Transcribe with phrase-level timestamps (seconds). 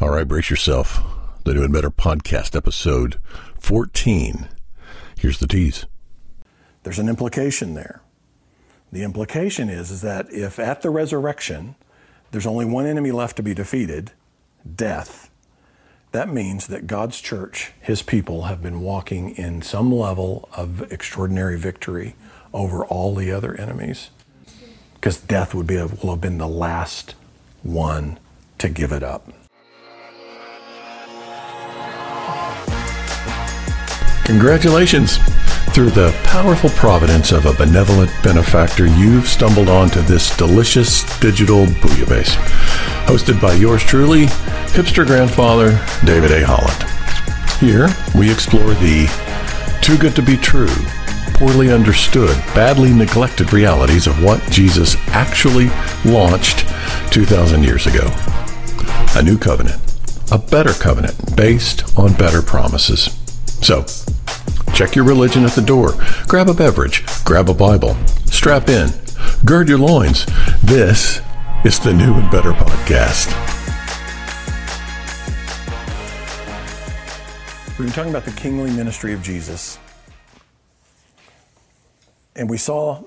[0.00, 1.02] All right, brace yourself.
[1.42, 3.18] The New and Better Podcast, episode
[3.58, 4.48] 14.
[5.18, 5.86] Here's the tease.
[6.84, 8.00] There's an implication there.
[8.92, 11.74] The implication is, is that if at the resurrection
[12.30, 14.12] there's only one enemy left to be defeated,
[14.76, 15.32] death,
[16.12, 21.58] that means that God's church, his people, have been walking in some level of extraordinary
[21.58, 22.14] victory
[22.54, 24.10] over all the other enemies.
[24.94, 27.16] Because death would be, will have been the last
[27.64, 28.20] one
[28.58, 29.32] to give it up.
[34.28, 35.16] Congratulations!
[35.72, 42.36] Through the powerful providence of a benevolent benefactor, you've stumbled onto this delicious digital bouillabaisse.
[43.06, 44.26] Hosted by yours truly,
[44.76, 45.70] hipster grandfather
[46.04, 46.44] David A.
[46.44, 46.84] Holland.
[47.58, 49.08] Here, we explore the
[49.80, 50.76] too good to be true,
[51.32, 55.70] poorly understood, badly neglected realities of what Jesus actually
[56.04, 56.68] launched
[57.14, 58.06] 2,000 years ago.
[59.16, 59.80] A new covenant,
[60.30, 63.17] a better covenant based on better promises.
[63.62, 63.84] So,
[64.74, 65.94] check your religion at the door,
[66.26, 67.96] grab a beverage, grab a Bible,
[68.26, 68.90] strap in,
[69.44, 70.26] gird your loins.
[70.62, 71.20] This
[71.64, 73.28] is the New and Better Podcast.
[77.78, 79.78] We've been talking about the kingly ministry of Jesus.
[82.34, 83.02] And we saw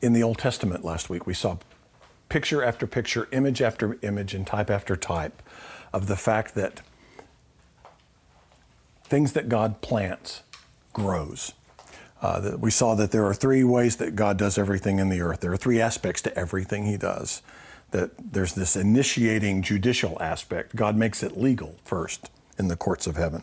[0.00, 1.56] in the Old Testament last week, we saw
[2.28, 5.42] picture after picture, image after image, and type after type
[5.92, 6.82] of the fact that
[9.12, 10.42] things that God plants
[10.94, 11.52] grows.
[12.22, 15.40] Uh, we saw that there are three ways that God does everything in the earth.
[15.40, 17.42] There are three aspects to everything He does.
[17.90, 20.74] That there's this initiating judicial aspect.
[20.74, 23.42] God makes it legal first in the courts of heaven.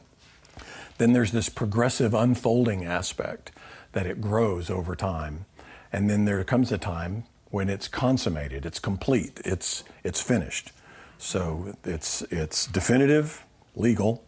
[0.97, 3.51] Then there's this progressive unfolding aspect
[3.91, 5.45] that it grows over time.
[5.93, 10.71] And then there comes a time when it's consummated, it's complete, it's, it's finished.
[11.19, 14.23] So it's, it's definitive, legal,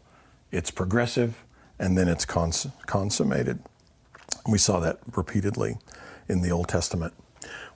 [0.51, 1.43] it's progressive,
[1.79, 3.59] and then it's cons- consummated.
[4.47, 5.77] We saw that repeatedly
[6.27, 7.13] in the Old Testament.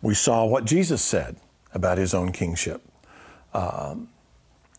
[0.01, 1.37] We saw what Jesus said
[1.73, 2.81] about his own kingship.
[3.53, 4.09] Um,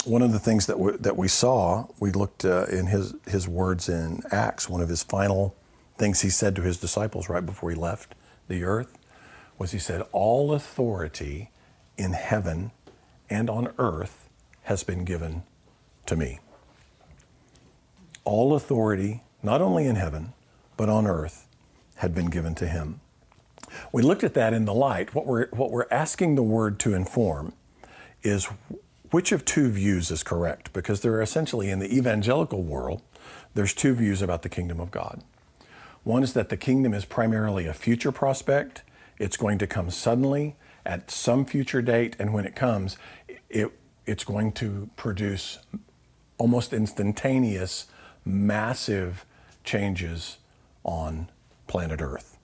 [0.04, 3.48] one of the things that we, that we saw, we looked uh, in his, his
[3.48, 5.56] words in Acts, one of his final
[5.98, 8.14] things he said to his disciples right before he left
[8.48, 8.98] the earth
[9.58, 11.50] was he said, All authority
[11.96, 12.70] in heaven
[13.28, 14.28] and on earth
[14.64, 15.42] has been given
[16.06, 16.38] to me.
[18.26, 20.34] All authority, not only in heaven,
[20.76, 21.46] but on earth,
[21.96, 23.00] had been given to him.
[23.92, 25.14] We looked at that in the light.
[25.14, 27.54] What we're, what we're asking the word to inform
[28.22, 28.48] is
[29.10, 30.72] which of two views is correct?
[30.72, 33.00] Because there are essentially in the evangelical world,
[33.54, 35.22] there's two views about the kingdom of God.
[36.02, 38.82] One is that the kingdom is primarily a future prospect.
[39.18, 42.96] It's going to come suddenly at some future date, and when it comes,
[43.48, 43.70] it,
[44.04, 45.58] it's going to produce
[46.38, 47.86] almost instantaneous,
[48.26, 49.24] massive
[49.64, 50.38] changes
[50.84, 51.28] on
[51.66, 52.36] planet Earth.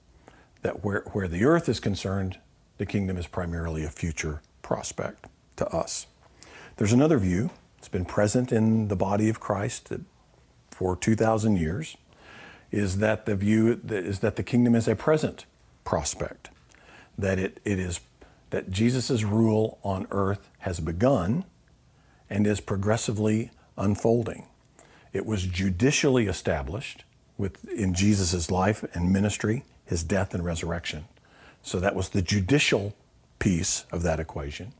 [0.63, 2.39] That where, where the earth is concerned,
[2.79, 5.27] the kingdom is primarily a future prospect
[5.57, 6.07] to us.
[6.77, 7.51] There's another view.
[7.79, 9.93] It's been present in the body of Christ
[10.71, 11.97] for 2,000 years.
[12.71, 15.45] Is that the view is that the kingdom is a present
[15.85, 16.49] prospect,
[17.19, 18.01] that it, it is
[18.51, 21.45] that Jesus' rule on earth has begun
[22.31, 24.47] and is progressively unfolding.
[25.13, 27.05] It was judicially established
[27.37, 31.05] with, in Jesus' life and ministry, his death and resurrection.
[31.63, 32.95] So that was the judicial
[33.39, 34.73] piece of that equation.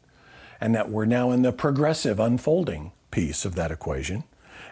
[0.61, 4.25] And that we're now in the progressive unfolding piece of that equation.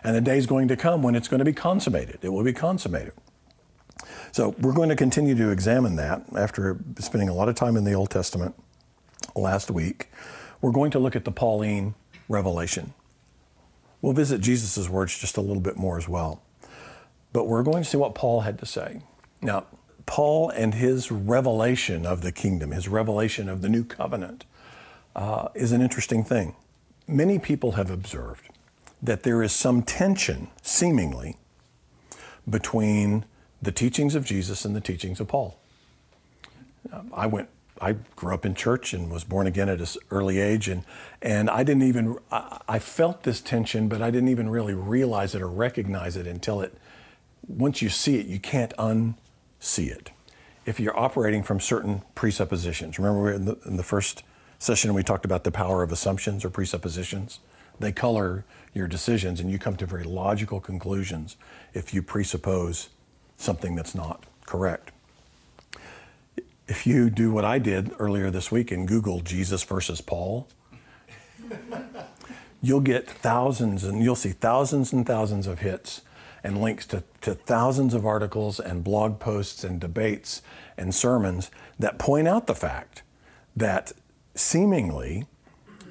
[0.02, 2.18] And the day is going to come when it's going to be consummated.
[2.22, 3.12] It will be consummated.
[4.32, 7.84] So we're going to continue to examine that after spending a lot of time in
[7.84, 8.54] the Old Testament
[9.34, 10.08] last week.
[10.60, 11.94] We're going to look at the Pauline
[12.28, 12.94] revelation.
[14.02, 16.42] We'll visit Jesus' words just a little bit more as well.
[17.32, 19.02] But we're going to see what Paul had to say.
[19.42, 19.66] Now,
[20.06, 24.44] Paul and his revelation of the kingdom, his revelation of the new covenant,
[25.14, 26.56] uh, is an interesting thing.
[27.06, 28.48] Many people have observed
[29.02, 31.36] that there is some tension, seemingly,
[32.48, 33.24] between
[33.62, 35.58] the teachings of Jesus and the teachings of Paul.
[37.12, 37.48] I went,
[37.80, 40.84] I grew up in church and was born again at an early age, and
[41.22, 45.34] and I didn't even, I, I felt this tension, but I didn't even really realize
[45.34, 46.76] it or recognize it until it.
[47.46, 50.10] Once you see it, you can't unsee it.
[50.66, 54.22] If you're operating from certain presuppositions, remember in the, in the first
[54.58, 57.40] session we talked about the power of assumptions or presuppositions.
[57.80, 58.44] They color
[58.74, 61.36] your decisions, and you come to very logical conclusions
[61.72, 62.90] if you presuppose
[63.38, 64.92] something that's not correct.
[66.70, 70.46] If you do what I did earlier this week and Google Jesus versus Paul,
[72.62, 76.02] you'll get thousands and you'll see thousands and thousands of hits
[76.44, 80.42] and links to, to thousands of articles and blog posts and debates
[80.78, 81.50] and sermons
[81.80, 83.02] that point out the fact
[83.56, 83.92] that
[84.36, 85.26] seemingly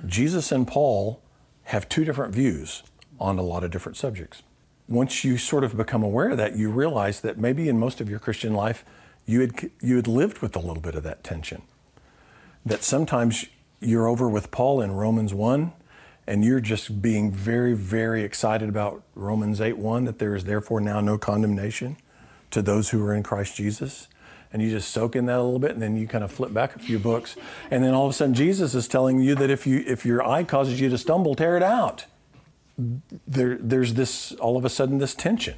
[0.05, 1.21] Jesus and Paul
[1.63, 2.83] have two different views
[3.19, 4.43] on a lot of different subjects.
[4.87, 8.09] Once you sort of become aware of that, you realize that maybe in most of
[8.09, 8.85] your Christian life,
[9.25, 11.61] you had, you had lived with a little bit of that tension.
[12.65, 13.45] That sometimes
[13.79, 15.71] you're over with Paul in Romans 1
[16.29, 20.79] and you're just being very, very excited about Romans 8 1, that there is therefore
[20.79, 21.97] now no condemnation
[22.51, 24.07] to those who are in Christ Jesus.
[24.53, 26.53] And you just soak in that a little bit, and then you kind of flip
[26.53, 27.35] back a few books,
[27.71, 30.25] and then all of a sudden Jesus is telling you that if you if your
[30.27, 32.05] eye causes you to stumble, tear it out.
[33.27, 35.55] There, there's this all of a sudden this tension.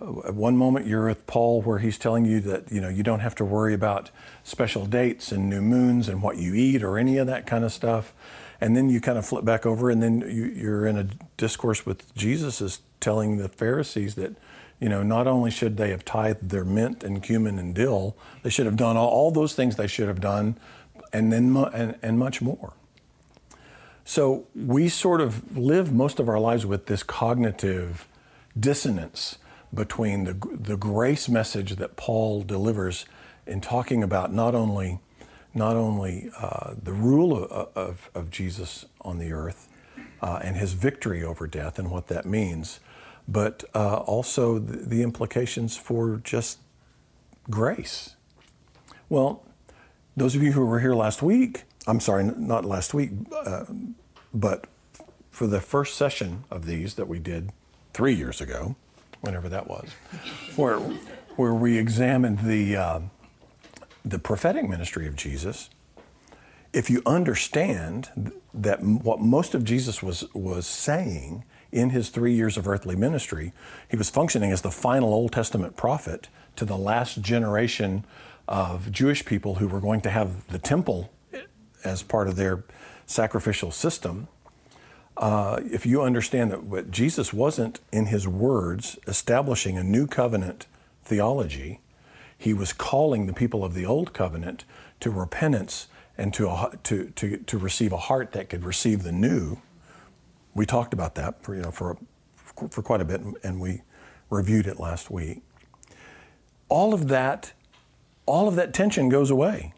[0.00, 3.20] At one moment you're with Paul where he's telling you that you know you don't
[3.20, 4.10] have to worry about
[4.42, 7.72] special dates and new moons and what you eat or any of that kind of
[7.72, 8.12] stuff
[8.60, 11.06] and then you kind of flip back over, and then you, are in a
[11.36, 14.34] discourse with Jesus is telling the Pharisees that,
[14.80, 18.50] you know, not only should they have tithed their mint and cumin and dill, they
[18.50, 20.56] should have done all, all those things they should have done,
[21.12, 22.72] and then and, and much more.
[24.04, 28.06] So we sort of live most of our lives with this cognitive
[28.58, 29.38] dissonance
[29.74, 33.06] between the, the grace message that Paul delivers
[33.46, 35.00] in talking about not only
[35.56, 39.68] not only uh, the rule of, of, of, Jesus on the earth
[40.20, 42.80] uh, and his victory over death and what that means,
[43.28, 46.58] but uh, also the, the, implications for just
[47.48, 48.16] grace.
[49.08, 49.44] Well,
[50.16, 53.64] those of you who were here last week, I'm sorry, not last week, uh,
[54.32, 54.66] but
[55.30, 57.52] for the first session of these that we did
[57.92, 58.74] three years ago,
[59.24, 59.88] whenever that was,
[60.56, 60.78] where,
[61.36, 63.00] where we examined the uh,
[64.04, 65.70] the prophetic ministry of Jesus,
[66.72, 72.56] if you understand that what most of Jesus was, was saying in his three years
[72.56, 73.52] of earthly ministry,
[73.88, 78.04] he was functioning as the final Old Testament prophet to the last generation
[78.46, 81.10] of Jewish people who were going to have the temple
[81.82, 82.64] as part of their
[83.06, 84.28] sacrificial system.
[85.16, 90.66] Uh, if you understand that what Jesus wasn't in his words establishing a new covenant
[91.04, 91.80] theology,
[92.36, 94.64] he was calling the people of the old covenant
[95.00, 95.86] to repentance
[96.18, 99.58] and to, a, to, to, to receive a heart that could receive the new.
[100.54, 101.96] We talked about that for, you know, for,
[102.36, 103.82] for quite a bit, and we
[104.30, 105.42] reviewed it last week.
[106.68, 107.52] All of that,
[108.26, 109.74] all of that tension goes away.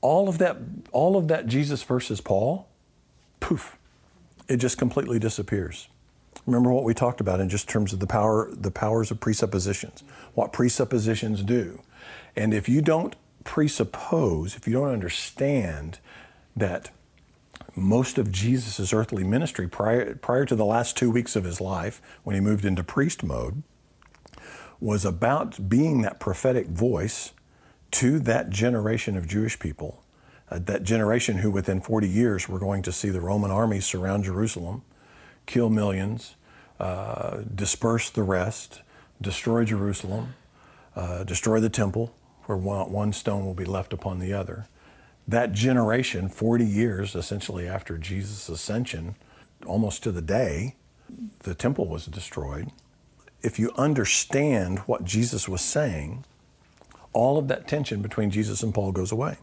[0.00, 0.56] All of that,
[0.92, 2.68] all of that Jesus versus Paul,
[3.40, 3.76] poof,
[4.50, 5.88] it just completely disappears.
[6.44, 10.02] Remember what we talked about in just terms of the power, the powers of presuppositions,
[10.34, 11.80] what presuppositions do.
[12.34, 13.14] And if you don't
[13.44, 16.00] presuppose, if you don't understand
[16.56, 16.90] that
[17.76, 22.02] most of Jesus' earthly ministry prior, prior to the last two weeks of his life,
[22.24, 23.62] when he moved into priest mode,
[24.80, 27.32] was about being that prophetic voice
[27.92, 30.02] to that generation of Jewish people,
[30.50, 34.24] uh, that generation who within 40 years were going to see the Roman armies surround
[34.24, 34.82] Jerusalem
[35.46, 36.36] kill millions,
[36.78, 38.82] uh, disperse the rest,
[39.20, 40.34] destroy Jerusalem,
[40.96, 42.14] uh, destroy the temple,
[42.44, 44.66] where one, one stone will be left upon the other.
[45.26, 49.14] That generation, 40 years essentially after Jesus' ascension,
[49.66, 50.76] almost to the day,
[51.40, 52.70] the temple was destroyed.
[53.42, 56.24] If you understand what Jesus was saying,
[57.12, 59.36] all of that tension between Jesus and Paul goes away.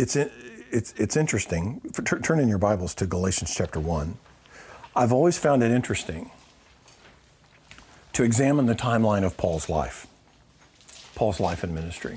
[0.00, 1.82] It's, it's, it's interesting.
[2.22, 4.16] Turn in your Bibles to Galatians chapter 1.
[4.96, 6.30] I've always found it interesting
[8.14, 10.06] to examine the timeline of Paul's life,
[11.14, 12.16] Paul's life and ministry.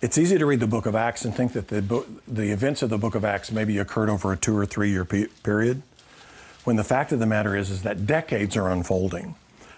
[0.00, 2.80] It's easy to read the book of Acts and think that the, book, the events
[2.80, 5.82] of the book of Acts maybe occurred over a two or three year period,
[6.64, 9.34] when the fact of the matter is, is that decades are unfolding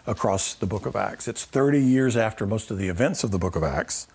[0.07, 1.27] across the book of Acts.
[1.27, 4.07] It's 30 years after most of the events of the book of Acts,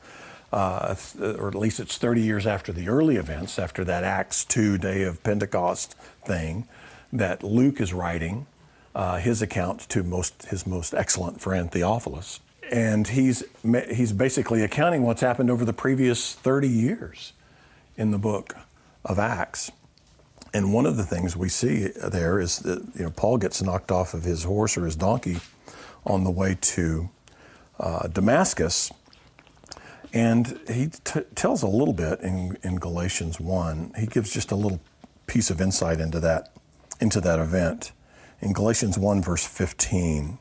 [0.52, 4.78] uh, or at least it's 30 years after the early events, after that Acts 2
[4.78, 5.94] day of Pentecost
[6.26, 6.68] thing
[7.14, 8.48] that Luke is writing
[8.94, 12.40] uh, his account to most, his most excellent friend Theophilus.
[12.72, 17.34] And he's, he's basically accounting what's happened over the previous 30 years
[17.98, 18.56] in the book
[19.04, 19.72] of Acts.
[20.54, 23.92] And one of the things we see there is that you know, Paul gets knocked
[23.92, 25.38] off of his horse or his donkey
[26.06, 27.10] on the way to
[27.80, 28.92] uh, Damascus.
[30.14, 33.94] And he t- tells a little bit in, in Galatians 1.
[33.98, 34.82] He gives just a little
[35.28, 36.52] piece of insight into that
[37.00, 37.92] into that event.
[38.42, 40.38] In Galatians 1, verse 15,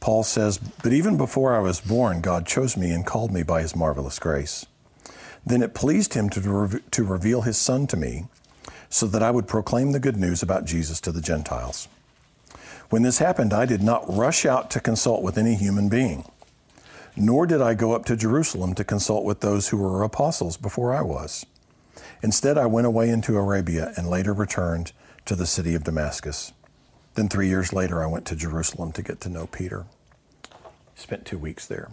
[0.00, 3.62] Paul says, But even before I was born, God chose me and called me by
[3.62, 4.66] his marvelous grace.
[5.44, 8.26] Then it pleased him to, to reveal his Son to me,
[8.88, 11.88] so that I would proclaim the good news about Jesus to the Gentiles.
[12.90, 16.24] When this happened, I did not rush out to consult with any human being,
[17.16, 20.94] nor did I go up to Jerusalem to consult with those who were apostles before
[20.94, 21.46] I was.
[22.22, 24.92] Instead, I went away into Arabia and later returned
[25.24, 26.52] to the city of Damascus.
[27.14, 29.86] Then, three years later, I went to Jerusalem to get to know Peter.
[30.94, 31.90] Spent two weeks there.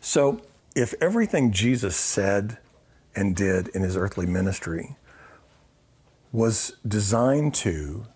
[0.00, 0.42] So,
[0.74, 2.58] if everything Jesus said
[3.16, 4.96] and did in his earthly ministry
[6.32, 8.06] was designed to,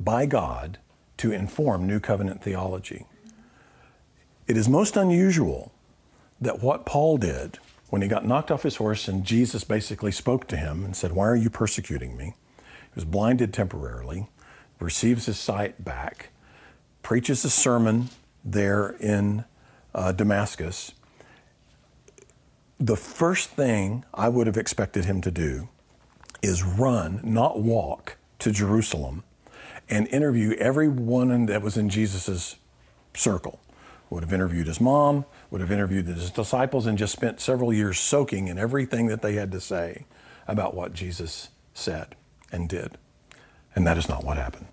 [0.00, 0.78] by God,
[1.18, 3.06] to inform New Covenant theology,
[4.50, 5.70] it is most unusual
[6.40, 10.48] that what Paul did when he got knocked off his horse and Jesus basically spoke
[10.48, 12.34] to him and said, Why are you persecuting me?
[12.56, 14.26] He was blinded temporarily,
[14.80, 16.30] receives his sight back,
[17.04, 18.08] preaches a sermon
[18.44, 19.44] there in
[19.94, 20.94] uh, Damascus.
[22.80, 25.68] The first thing I would have expected him to do
[26.42, 29.22] is run, not walk, to Jerusalem
[29.88, 32.56] and interview everyone that was in Jesus'
[33.14, 33.60] circle.
[34.10, 37.98] Would have interviewed his mom, would have interviewed his disciples, and just spent several years
[37.98, 40.04] soaking in everything that they had to say
[40.48, 42.16] about what Jesus said
[42.50, 42.98] and did.
[43.74, 44.66] And that is not what happened.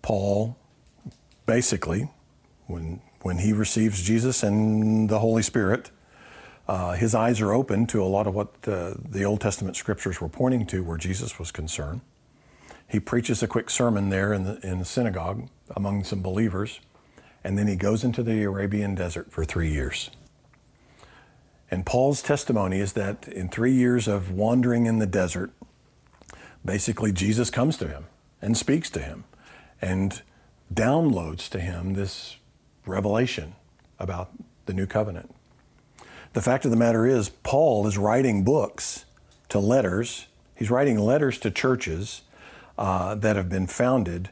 [0.00, 0.56] Paul
[1.48, 2.10] basically,
[2.66, 5.90] when, when he receives Jesus and the Holy Spirit,
[6.68, 10.20] uh, his eyes are open to a lot of what the, the Old Testament scriptures
[10.20, 12.02] were pointing to where Jesus was concerned.
[12.86, 16.80] He preaches a quick sermon there in the, in the synagogue among some believers,
[17.48, 20.10] and then he goes into the Arabian desert for three years.
[21.70, 25.50] And Paul's testimony is that in three years of wandering in the desert,
[26.62, 28.04] basically Jesus comes to him
[28.42, 29.24] and speaks to him
[29.80, 30.20] and
[30.74, 32.36] downloads to him this
[32.84, 33.54] revelation
[33.98, 34.28] about
[34.66, 35.34] the new covenant.
[36.34, 39.06] The fact of the matter is, Paul is writing books
[39.48, 40.26] to letters.
[40.54, 42.20] He's writing letters to churches
[42.76, 44.28] uh, that have been founded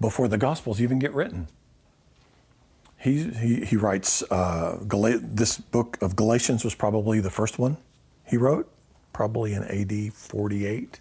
[0.00, 1.48] before the Gospels even get written.
[3.04, 7.76] He, he, writes, uh, Gal- this book of Galatians was probably the first one
[8.26, 8.72] he wrote,
[9.12, 11.00] probably in AD 48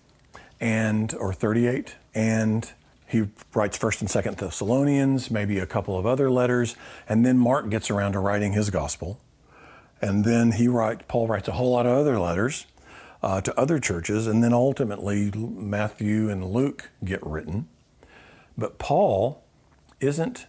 [0.59, 1.95] and or 38.
[2.13, 2.69] And
[3.07, 6.75] he writes First and Second Thessalonians, maybe a couple of other letters,
[7.07, 9.21] and then Mark gets around to writing his gospel,
[10.01, 12.65] and then he write Paul writes a whole lot of other letters
[13.21, 17.69] uh, to other churches, and then ultimately Matthew and Luke get written.
[18.57, 19.41] But Paul
[20.01, 20.47] isn't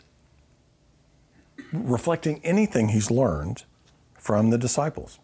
[1.72, 3.64] reflecting anything he's learned
[4.18, 5.18] from the disciples.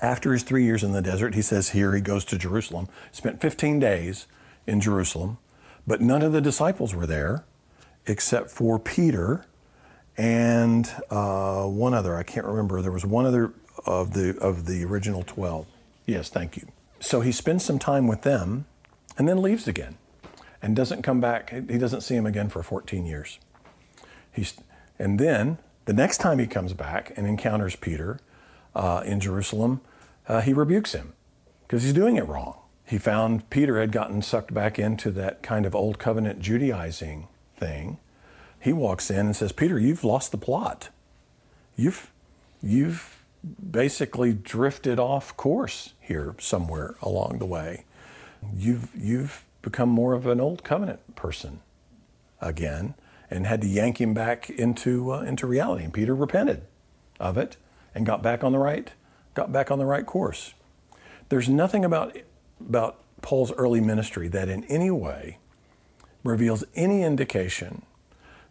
[0.00, 3.40] After his three years in the desert, he says here he goes to Jerusalem, spent
[3.40, 4.26] 15 days
[4.66, 5.38] in Jerusalem,
[5.86, 7.44] but none of the disciples were there
[8.06, 9.44] except for Peter
[10.16, 12.16] and uh, one other.
[12.16, 12.82] I can't remember.
[12.82, 13.52] There was one other
[13.86, 15.66] of the of the original twelve.
[16.06, 16.66] Yes, thank you.
[16.98, 18.66] So he spends some time with them,
[19.16, 19.96] and then leaves again,
[20.60, 21.50] and doesn't come back.
[21.50, 23.38] He doesn't see him again for 14 years.
[24.30, 24.54] He's
[25.00, 28.20] and then the next time he comes back and encounters Peter
[28.74, 29.80] uh, in Jerusalem,
[30.28, 31.14] uh, he rebukes him
[31.66, 35.64] because he's doing it wrong he found Peter had gotten sucked back into that kind
[35.64, 37.98] of old covenant Judaizing thing.
[38.58, 40.88] He walks in and says, Peter, you've lost the plot.
[41.76, 42.10] You've,
[42.60, 43.22] you've
[43.70, 47.84] basically drifted off course here somewhere along the way.
[48.52, 51.60] You've, you've become more of an old covenant person
[52.40, 52.94] again
[53.30, 55.84] and had to yank him back into, uh, into reality.
[55.84, 56.62] And Peter repented
[57.18, 57.56] of it
[57.94, 58.90] and got back on the right,
[59.34, 60.54] got back on the right course.
[61.28, 62.16] There's nothing about
[62.60, 65.38] about Paul's early ministry that in any way
[66.22, 67.82] reveals any indication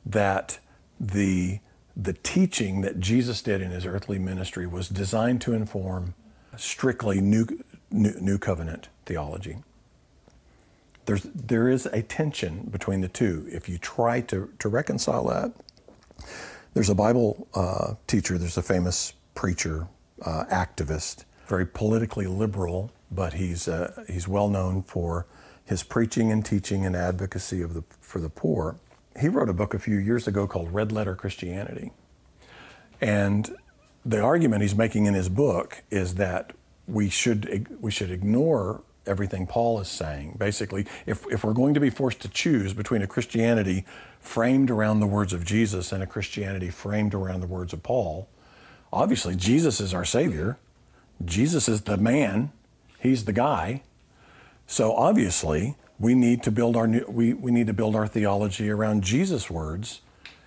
[0.05, 0.59] that
[0.99, 1.59] the,
[1.95, 6.15] the teaching that Jesus did in his earthly ministry was designed to inform
[6.57, 7.45] strictly new,
[7.91, 9.57] new, new covenant theology.
[11.09, 13.47] There's, there is a tension between the two.
[13.51, 15.51] If you try to, to reconcile that,
[16.75, 19.87] there's a Bible uh, teacher, there's a famous preacher,
[20.23, 25.25] uh, activist, very politically liberal but he's, uh, he's well known for
[25.65, 28.77] his preaching and teaching and advocacy of the, for the poor.
[29.19, 31.91] He wrote a book a few years ago called Red Letter Christianity.
[33.01, 33.57] And
[34.05, 36.53] the argument he's making in his book is that
[36.87, 40.35] we should, we should ignore everything Paul is saying.
[40.37, 43.85] Basically, if, if we're going to be forced to choose between a Christianity
[44.19, 48.27] framed around the words of Jesus and a Christianity framed around the words of Paul,
[48.91, 50.57] obviously Jesus is our Savior.
[51.25, 52.51] Jesus is the man
[52.99, 53.81] He's the guy.
[54.67, 58.69] So obviously, we need to build our new, we, we need to build our theology
[58.69, 60.01] around Jesus' words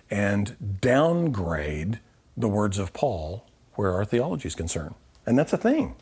[0.09, 1.99] and downgrade
[2.37, 4.93] the words of Paul where our theology is concerned.
[5.25, 5.95] And that's a thing.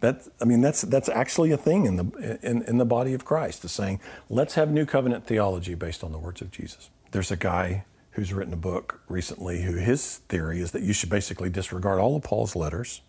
[0.00, 3.24] That, I mean, that's, that's actually a thing in the, in, in the body of
[3.24, 6.90] Christ, is saying, let's have new covenant theology based on the words of Jesus.
[7.12, 11.10] There's a guy who's written a book recently who his theory is that you should
[11.10, 13.00] basically disregard all of Paul's letters,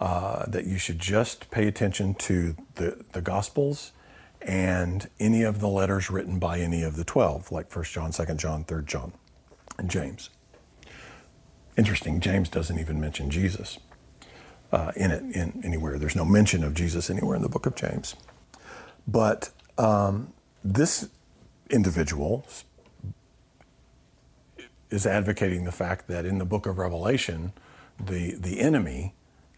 [0.00, 3.92] uh, that you should just pay attention to the, the Gospels
[4.40, 8.34] and any of the letters written by any of the 12, like 1 John, 2
[8.34, 9.12] John, 3 John,
[9.78, 10.30] and James.
[11.76, 13.78] Interesting, James doesn't even mention Jesus
[14.72, 15.98] uh, in it in anywhere.
[15.98, 18.16] There's no mention of Jesus anywhere in the book of James.
[19.06, 20.32] But um,
[20.64, 21.08] this
[21.70, 22.46] individual
[24.90, 27.52] is advocating the fact that in the book of Revelation,
[27.98, 29.14] the, the enemy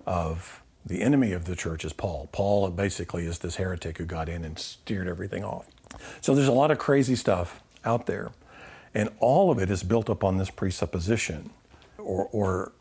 [0.07, 2.29] of the enemy of the church is Paul.
[2.31, 5.67] Paul basically is this heretic who got in and steered everything off.
[6.21, 8.33] So there's a lot of crazy stuff out there.
[8.95, 11.51] And all of it is built upon this presupposition
[11.99, 12.73] or, or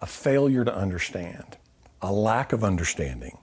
[0.00, 1.58] a failure to understand,
[2.02, 3.38] a lack of understanding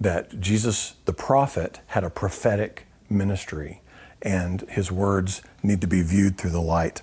[0.00, 3.82] that Jesus, the prophet, had a prophetic ministry
[4.22, 7.02] and his words need to be viewed through the light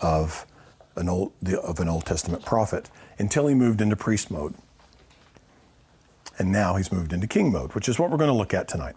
[0.00, 0.46] of
[0.96, 4.54] an Old, of an Old Testament prophet until he moved into priest mode.
[6.38, 8.68] And now he's moved into king mode, which is what we're going to look at
[8.68, 8.96] tonight.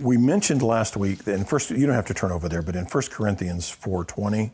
[0.00, 2.76] We mentioned last week that in first you don't have to turn over there, but
[2.76, 4.52] in 1 Corinthians 4:20,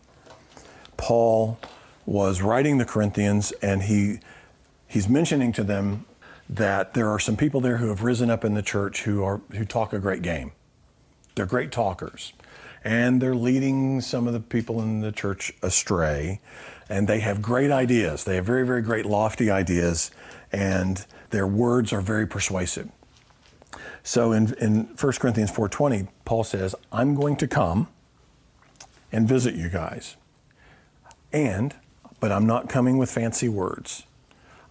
[0.96, 1.58] Paul
[2.06, 4.20] was writing the Corinthians and he
[4.86, 6.06] he's mentioning to them
[6.48, 9.40] that there are some people there who have risen up in the church who are
[9.52, 10.52] who talk a great game.
[11.34, 12.32] They're great talkers
[12.84, 16.40] and they're leading some of the people in the church astray.
[16.88, 18.24] And they have great ideas.
[18.24, 20.10] They have very, very great, lofty ideas,
[20.52, 22.90] and their words are very persuasive.
[24.02, 27.88] So in, in 1 Corinthians 4.20, Paul says, I'm going to come
[29.10, 30.16] and visit you guys.
[31.32, 31.74] And,
[32.20, 34.04] but I'm not coming with fancy words.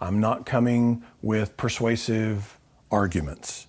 [0.03, 2.60] I'm not coming with persuasive
[2.91, 3.67] arguments.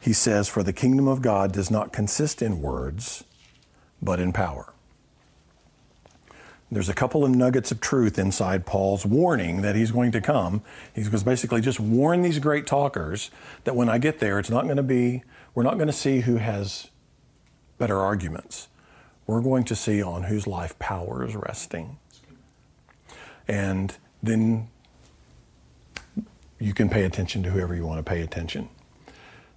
[0.00, 3.22] He says, For the kingdom of God does not consist in words,
[4.02, 4.72] but in power.
[6.68, 10.62] There's a couple of nuggets of truth inside Paul's warning that he's going to come.
[10.96, 13.30] He to basically just warn these great talkers
[13.62, 15.22] that when I get there, it's not going to be,
[15.54, 16.88] we're not going to see who has
[17.78, 18.66] better arguments.
[19.28, 21.98] We're going to see on whose life power is resting.
[23.46, 24.68] And then
[26.62, 28.68] you can pay attention to whoever you want to pay attention.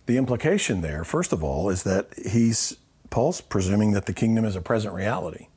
[0.07, 2.77] The implication there, first of all, is that he's
[3.11, 5.47] Paul's presuming that the kingdom is a present reality.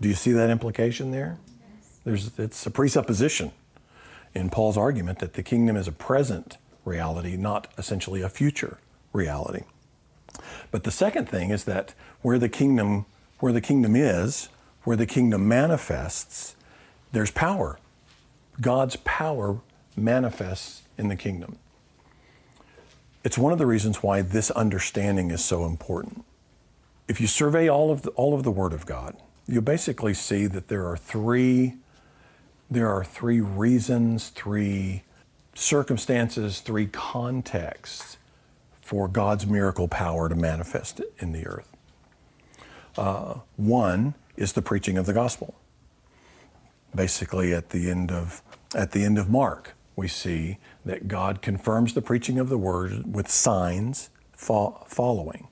[0.00, 1.38] Do you see that implication there?
[2.04, 3.52] There's, it's a presupposition
[4.34, 8.78] in Paul's argument that the kingdom is a present reality, not essentially a future
[9.12, 9.62] reality.
[10.70, 13.06] But the second thing is that where the kingdom,
[13.38, 14.48] where the kingdom is,
[14.84, 16.56] where the kingdom manifests,
[17.12, 17.78] there's power.
[18.60, 19.60] God's power
[20.00, 21.58] manifests in the kingdom.
[23.22, 26.24] It's one of the reasons why this understanding is so important
[27.10, 29.16] if you survey all of the, all of the Word of God,
[29.48, 31.74] you'll basically see that there are three
[32.70, 35.02] there are three reasons, three
[35.56, 38.16] circumstances, three contexts
[38.80, 41.68] for God's miracle power to manifest in the earth.
[42.96, 45.56] Uh, one is the preaching of the gospel.
[46.94, 48.40] Basically, at the end of
[48.72, 53.14] at the end of Mark, we see that God confirms the preaching of the word
[53.14, 55.48] with signs fo- following.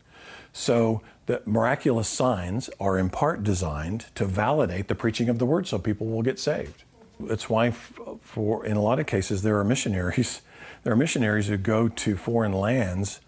[0.55, 5.67] So the miraculous signs are in part designed to validate the preaching of the word
[5.67, 6.85] so people will get saved.
[7.21, 10.41] That's why for in a lot of cases there are missionaries
[10.83, 13.21] there are missionaries who go to foreign lands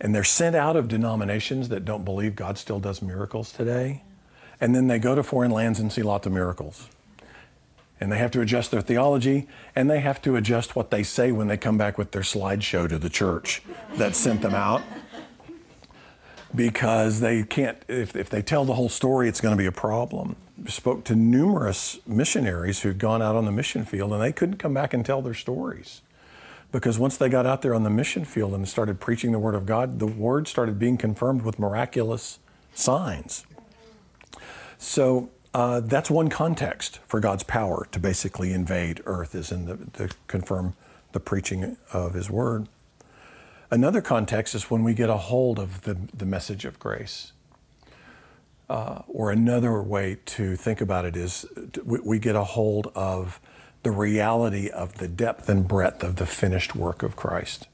[0.00, 4.02] and they're sent out of denominations that don't believe God still does miracles today.
[4.60, 6.88] And then they go to foreign lands and see lots of miracles.
[7.98, 11.32] And they have to adjust their theology and they have to adjust what they say
[11.32, 13.62] when they come back with their slideshow to the church
[13.96, 14.82] that sent them out
[16.54, 19.72] because they can't, if, if they tell the whole story, it's going to be a
[19.72, 20.36] problem.
[20.66, 24.74] Spoke to numerous missionaries who'd gone out on the mission field and they couldn't come
[24.74, 26.00] back and tell their stories.
[26.72, 29.54] Because once they got out there on the mission field and started preaching the Word
[29.54, 32.38] of God, the Word started being confirmed with miraculous
[32.74, 33.46] signs.
[34.78, 39.78] So uh, that's one context for God's power to basically invade earth, is in the,
[39.94, 40.74] to confirm
[41.12, 42.68] the preaching of His Word.
[43.70, 47.32] Another context is when we get a hold of the, the message of grace.
[48.68, 51.46] Uh, or another way to think about it is
[51.82, 53.40] we, we get a hold of
[53.82, 57.66] the reality of the depth and breadth of the finished work of Christ.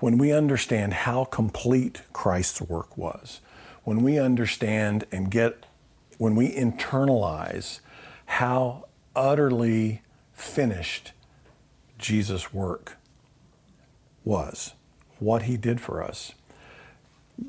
[0.00, 3.40] When we understand how complete Christ's work was,
[3.84, 5.64] when we understand and get,
[6.18, 7.80] when we internalize
[8.26, 8.84] how
[9.16, 10.02] utterly
[10.32, 11.12] finished
[11.98, 12.96] Jesus' work
[14.24, 14.74] was,
[15.18, 16.32] what he did for us,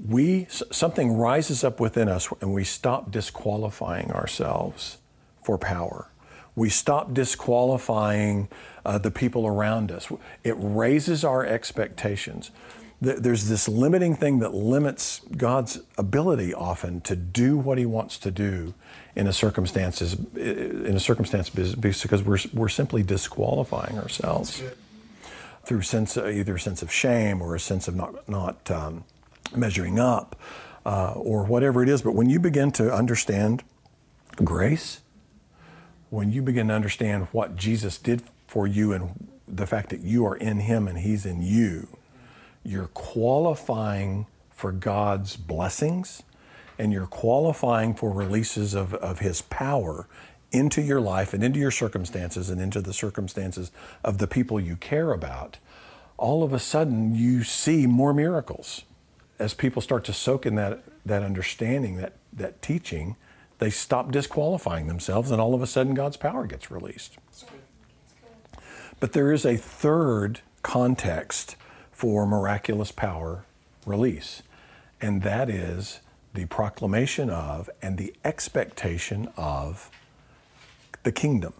[0.08, 4.97] we something rises up within us and we stop disqualifying ourselves
[5.43, 6.10] for power.
[6.55, 8.49] We stop disqualifying
[8.86, 10.12] uh, the people around us.
[10.43, 12.51] It raises our expectations.
[13.01, 18.31] There's this limiting thing that limits God's ability often to do what He wants to
[18.31, 18.73] do
[19.15, 24.62] in a circumstances in a circumstance because we're we're simply disqualifying ourselves
[25.63, 29.05] through sense either a sense of shame or a sense of not not um,
[29.55, 30.35] measuring up
[30.85, 32.01] uh, or whatever it is.
[32.01, 33.63] But when you begin to understand
[34.43, 35.01] grace,
[36.09, 40.25] when you begin to understand what Jesus did for you and the fact that you
[40.25, 41.88] are in Him and He's in you,
[42.63, 46.23] you're qualifying for God's blessings
[46.77, 50.07] and you're qualifying for releases of, of His power
[50.51, 53.71] into your life and into your circumstances and into the circumstances
[54.03, 55.57] of the people you care about,
[56.17, 58.83] all of a sudden you see more miracles.
[59.37, 63.15] As people start to soak in that, that understanding, that, that teaching,
[63.59, 67.17] they stop disqualifying themselves, and all of a sudden God's power gets released.
[68.99, 71.55] But there is a third context
[71.99, 73.43] for miraculous power
[73.85, 74.41] release,
[75.01, 75.99] and that is
[76.33, 79.91] the proclamation of and the expectation of
[81.03, 81.51] the kingdom.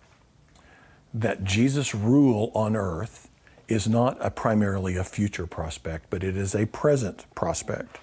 [1.14, 3.30] That Jesus' rule on earth
[3.68, 7.98] is not a primarily a future prospect, but it is a present prospect.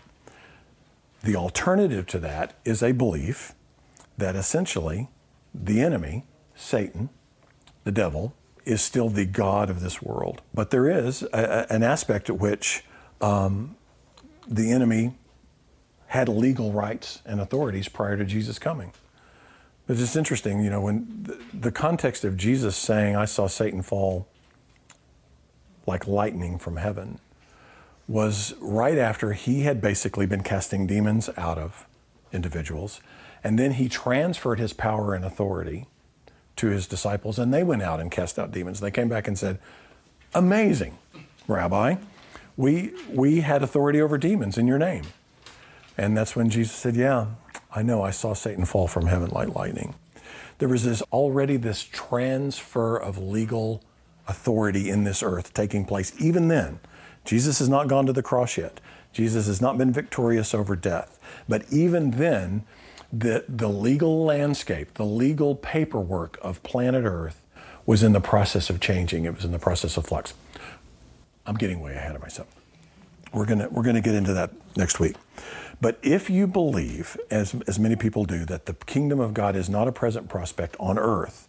[1.25, 3.55] The alternative to that is a belief
[4.19, 5.09] that essentially
[5.55, 7.09] the enemy, Satan,
[7.85, 8.35] the devil,
[8.67, 10.43] is still the God of this world.
[10.53, 12.85] But there is a, an aspect at which
[13.21, 13.77] um,
[14.47, 15.15] the enemy
[16.09, 18.93] had legal rights and authorities prior to Jesus coming.
[19.89, 23.83] It's just interesting, you know, when the, the context of Jesus saying, I saw Satan
[23.83, 24.27] fall
[25.87, 27.21] like lightning from heaven,
[28.09, 31.87] was right after he had basically been casting demons out of
[32.33, 33.01] individuals.
[33.45, 35.87] And then he transferred his power and authority
[36.57, 38.81] to his disciples, and they went out and cast out demons.
[38.81, 39.59] They came back and said,
[40.35, 40.99] Amazing,
[41.47, 41.97] Rabbi.
[42.57, 45.05] We, we had authority over demons in your name.
[45.99, 47.27] And that's when Jesus said, Yeah,
[47.75, 48.03] I know.
[48.03, 49.95] I saw Satan fall from heaven like lightning.
[50.59, 53.83] There was this already this transfer of legal
[54.27, 56.13] authority in this earth taking place.
[56.19, 56.81] Even then,
[57.25, 58.81] Jesus has not gone to the cross yet.
[59.13, 61.19] Jesus has not been victorious over death.
[61.49, 62.65] But even then,
[63.19, 67.41] the, the legal landscape, the legal paperwork of planet Earth
[67.85, 69.25] was in the process of changing.
[69.25, 70.35] It was in the process of flux.
[71.47, 72.49] I'm getting way ahead of myself.
[73.33, 75.17] We're going we're gonna get into that next week.
[75.81, 79.69] But if you believe, as, as many people do, that the kingdom of God is
[79.69, 81.49] not a present prospect on earth,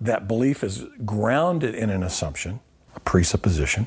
[0.00, 2.60] that belief is grounded in an assumption,
[2.96, 3.86] a presupposition,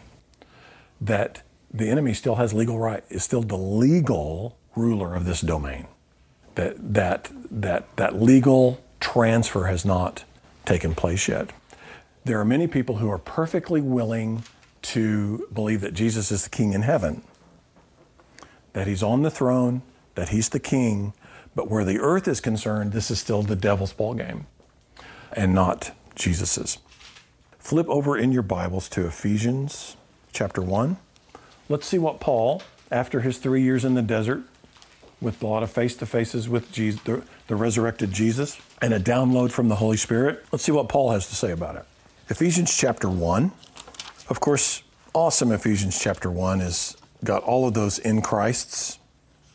[1.01, 5.87] that the enemy still has legal right, is still the legal ruler of this domain.
[6.55, 10.23] That, that, that, that legal transfer has not
[10.65, 11.49] taken place yet.
[12.25, 14.43] There are many people who are perfectly willing
[14.83, 17.23] to believe that Jesus is the king in heaven
[18.73, 19.81] that he's on the throne,
[20.15, 21.13] that he's the king,
[21.55, 24.45] but where the earth is concerned, this is still the devil's ballgame
[25.31, 26.79] and not Jesus's.
[27.59, 29.95] Flip over in your Bibles to Ephesians
[30.31, 30.97] chapter 1.
[31.69, 32.61] Let's see what Paul,
[32.91, 34.43] after his three years in the desert,
[35.23, 38.99] with a lot of face to faces with Jesus, the, the resurrected Jesus, and a
[38.99, 41.85] download from the Holy Spirit, let's see what Paul has to say about it.
[42.29, 43.51] Ephesians chapter 1.
[44.29, 44.83] Of course,
[45.13, 48.99] awesome Ephesians chapter 1 is got all of those in Christ's,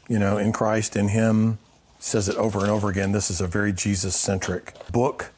[0.08, 1.58] you know, in Christ, in Him.
[1.98, 3.12] Says it over and over again.
[3.12, 5.30] This is a very Jesus centric book,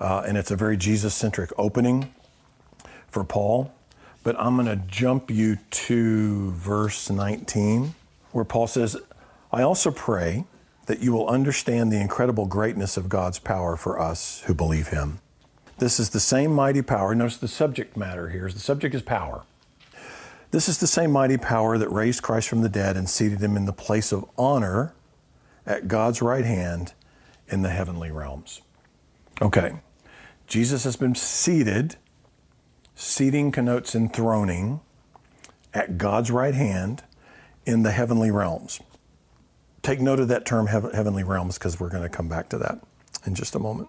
[0.00, 2.12] uh, and it's a very Jesus centric opening
[3.08, 3.72] for Paul.
[4.24, 7.94] But I'm going to jump you to verse 19,
[8.32, 8.96] where Paul says,
[9.52, 10.44] I also pray
[10.86, 15.20] that you will understand the incredible greatness of God's power for us who believe Him.
[15.78, 17.14] This is the same mighty power.
[17.14, 19.44] Notice the subject matter here is The subject is power.
[20.52, 23.56] This is the same mighty power that raised Christ from the dead and seated him
[23.56, 24.94] in the place of honor
[25.66, 26.92] at God's right hand
[27.48, 28.60] in the heavenly realms.
[29.40, 29.72] Okay,
[30.46, 31.96] Jesus has been seated.
[32.94, 34.80] Seating connotes enthroning
[35.72, 37.02] at God's right hand
[37.64, 38.80] in the heavenly realms.
[39.82, 42.80] Take note of that term, heavenly realms, because we're going to come back to that
[43.26, 43.88] in just a moment.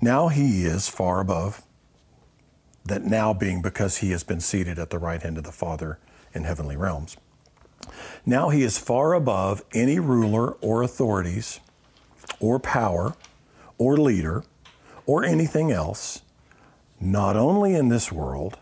[0.00, 1.62] Now he is far above
[2.84, 5.98] that now being because he has been seated at the right hand of the Father
[6.32, 7.16] in heavenly realms.
[8.24, 11.60] Now he is far above any ruler or authorities
[12.40, 13.14] or power
[13.76, 14.44] or leader
[15.04, 16.22] or anything else,
[17.00, 18.58] not only in this world,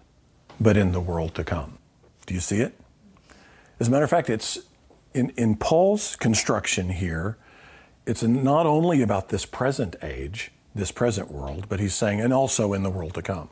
[0.61, 1.79] but in the world to come.
[2.27, 2.79] Do you see it?
[3.79, 4.59] As a matter of fact, it's
[5.16, 7.38] in, in Paul's construction here,
[8.05, 12.74] it's not only about this present age, this present world, but he's saying, and also
[12.74, 13.48] in the world to come.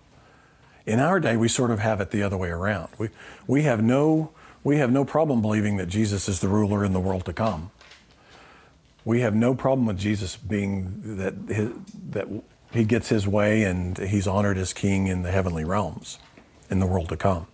[0.84, 2.90] In our day, we sort of have it the other way around.
[2.98, 3.08] We,
[3.46, 4.30] we, have no,
[4.62, 7.70] we have no problem believing that Jesus is the ruler in the world to come.
[9.06, 11.70] We have no problem with Jesus being that, his,
[12.10, 12.28] that
[12.72, 16.18] he gets his way and he's honored as king in the heavenly realms
[16.70, 17.46] in the world to come.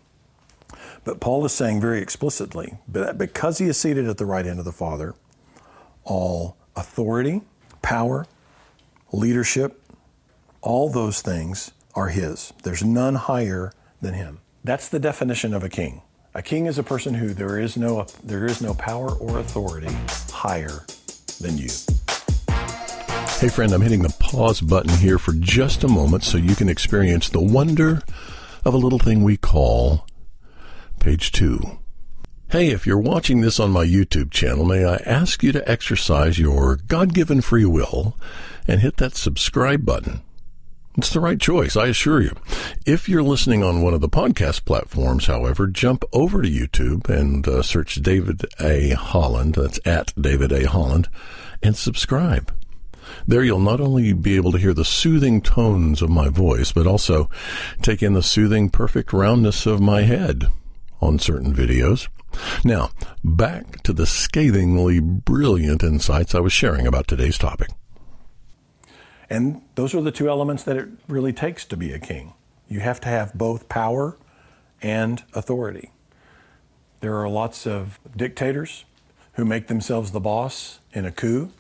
[1.05, 4.59] But Paul is saying very explicitly that because he is seated at the right hand
[4.59, 5.15] of the Father,
[6.05, 7.43] all authority,
[7.83, 8.27] power,
[9.13, 9.83] leadership,
[10.61, 12.53] all those things are his.
[12.63, 14.41] There's none higher than him.
[14.63, 16.03] That's the definition of a king.
[16.35, 19.93] A king is a person who there is no there is no power or authority
[20.31, 20.85] higher
[21.41, 21.69] than you.
[23.41, 26.69] Hey friend, I'm hitting the pause button here for just a moment so you can
[26.69, 28.03] experience the wonder
[28.65, 30.07] of a little thing we call
[31.01, 31.79] page 2.
[32.51, 36.39] Hey, if you're watching this on my YouTube channel, may I ask you to exercise
[36.39, 38.17] your God-given free will
[38.69, 40.21] and hit that subscribe button.
[40.99, 42.37] It's the right choice, I assure you.
[42.85, 47.47] If you're listening on one of the podcast platforms, however, jump over to YouTube and
[47.47, 48.91] uh, search David A.
[48.91, 49.55] Holland.
[49.55, 50.69] That's at David A.
[50.69, 51.09] Holland
[51.63, 52.53] and subscribe.
[53.27, 56.87] There you'll not only be able to hear the soothing tones of my voice, but
[56.87, 57.31] also
[57.81, 60.51] take in the soothing, perfect roundness of my head
[61.01, 62.09] on certain videos.
[62.65, 62.91] Now,
[63.25, 67.71] back to the scathingly brilliant insights I was sharing about today's topic.
[69.29, 72.35] And those are the two elements that it really takes to be a king.
[72.69, 74.17] You have to have both power
[74.83, 75.91] and authority.
[77.01, 78.85] There are lots of dictators
[79.35, 81.51] who make themselves the boss in a coup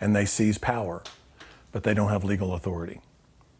[0.00, 1.02] and they seize power,
[1.70, 3.00] but they don't have legal authority.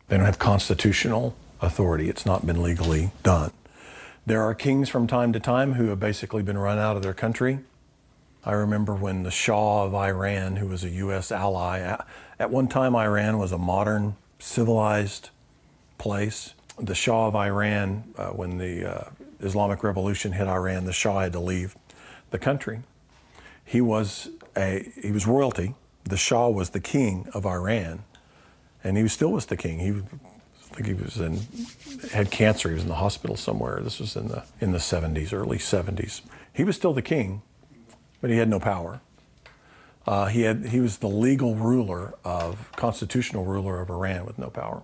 [0.08, 2.08] They don't have constitutional authority.
[2.08, 3.52] It's not been legally done.
[4.24, 7.14] There are kings from time to time who have basically been run out of their
[7.14, 7.58] country.
[8.44, 11.32] I remember when the Shah of Iran, who was a U.S.
[11.32, 11.80] ally,
[12.38, 15.30] at one time Iran was a modern, civilized
[15.98, 16.54] place.
[16.78, 21.32] The Shah of Iran, uh, when the uh, Islamic Revolution hit Iran, the Shah had
[21.32, 21.76] to leave
[22.30, 22.82] the country.
[23.64, 28.04] He was a he was royalty, the Shah was the king of Iran,
[28.84, 29.80] and he still was the king.
[29.80, 30.02] He,
[30.72, 31.38] I think he was in,
[32.12, 32.68] had cancer.
[32.70, 33.80] He was in the hospital somewhere.
[33.82, 36.22] This was in the in the 70s, early 70s.
[36.52, 37.42] He was still the king,
[38.22, 39.00] but he had no power.
[40.06, 44.48] Uh, he had he was the legal ruler of constitutional ruler of Iran with no
[44.48, 44.82] power.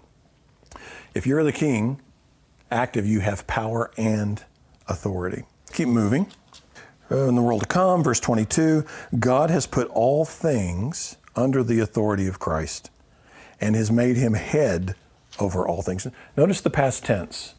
[1.15, 2.03] If you're the king,
[2.71, 4.45] active, you have power and
[4.89, 5.45] authority.
[5.73, 6.31] Keep moving.
[7.11, 8.85] Uh, in the world to come, verse 22,
[9.19, 12.91] God has put all things under the authority of Christ
[13.59, 14.95] and has made him head
[15.39, 16.07] over all things.
[16.37, 17.55] Notice the past tense.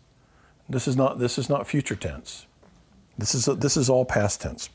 [0.68, 2.46] This is not, this is not future tense.
[3.18, 4.70] This is, this is all past tense.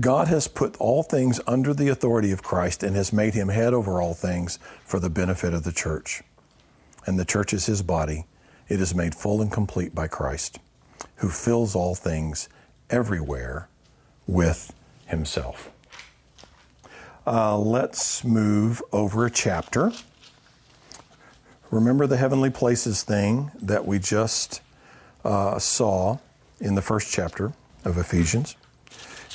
[0.00, 3.74] God has put all things under the authority of Christ and has made him head
[3.74, 6.22] over all things for the benefit of the church.
[7.06, 8.26] And the church is his body.
[8.68, 10.60] It is made full and complete by Christ,
[11.16, 12.48] who fills all things
[12.88, 13.68] everywhere
[14.26, 14.72] with
[15.06, 15.70] himself.
[17.26, 19.92] Uh, let's move over a chapter.
[21.70, 24.60] Remember the heavenly places thing that we just
[25.24, 26.18] uh, saw
[26.60, 27.52] in the first chapter
[27.84, 28.56] of Ephesians.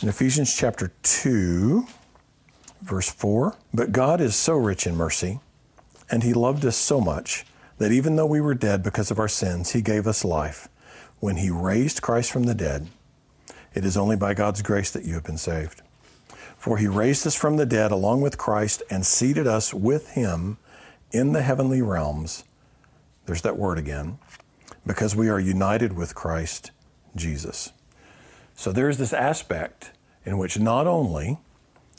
[0.02, 1.86] In Ephesians chapter 2,
[2.82, 5.39] verse 4, but God is so rich in mercy,
[6.12, 7.45] and He loved us so much
[7.78, 10.67] that even though we were dead because of our sins, He gave us life
[11.19, 12.89] when He raised Christ from the dead
[13.76, 15.82] it is only by God's grace that you have been saved.
[16.58, 20.58] For he raised us from the dead along with Christ and seated us with him
[21.15, 22.43] in the heavenly realms.
[23.25, 24.19] There's that word again.
[24.86, 26.71] Because we are united with Christ
[27.15, 27.71] Jesus.
[28.56, 29.91] So there's this aspect
[30.25, 31.39] in which not only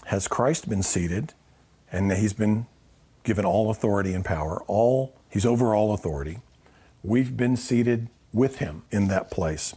[0.07, 1.33] has Christ been seated
[1.90, 2.66] and he's been
[3.24, 6.40] given all authority and power, all he's over all authority,
[7.02, 9.74] we've been seated with him in that place.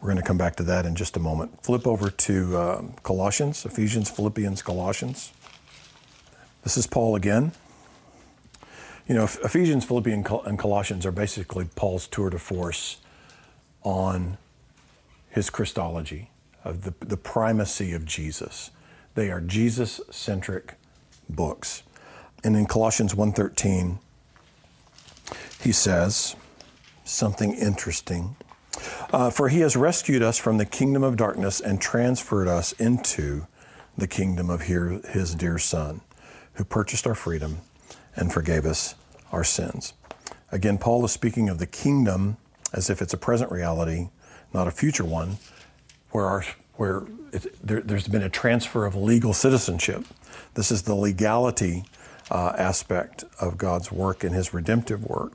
[0.00, 1.62] We're going to come back to that in just a moment.
[1.62, 5.32] Flip over to uh, Colossians, Ephesians, Philippians, Colossians.
[6.64, 7.52] This is Paul again.
[9.06, 12.98] You know, Ephesians, Philippians, and Colossians are basically Paul's tour de force
[13.82, 14.38] on
[15.30, 16.30] his Christology,
[16.64, 18.70] of the, the primacy of Jesus.
[19.14, 20.74] They are Jesus-centric
[21.28, 21.82] books.
[22.44, 23.98] And in Colossians 1.13,
[25.60, 26.36] he says
[27.04, 28.36] something interesting.
[29.12, 33.46] Uh, for he has rescued us from the kingdom of darkness and transferred us into
[33.96, 36.00] the kingdom of his dear Son,
[36.54, 37.58] who purchased our freedom
[38.16, 38.94] and forgave us
[39.32, 39.94] our sins.
[40.52, 42.36] Again, Paul is speaking of the kingdom
[42.72, 44.08] as if it's a present reality,
[44.52, 45.38] not a future one,
[46.10, 46.44] where our
[46.76, 50.04] where it, there, has been a transfer of legal citizenship.
[50.54, 51.84] This is the legality
[52.30, 55.32] uh, aspect of God's work and His redemptive work.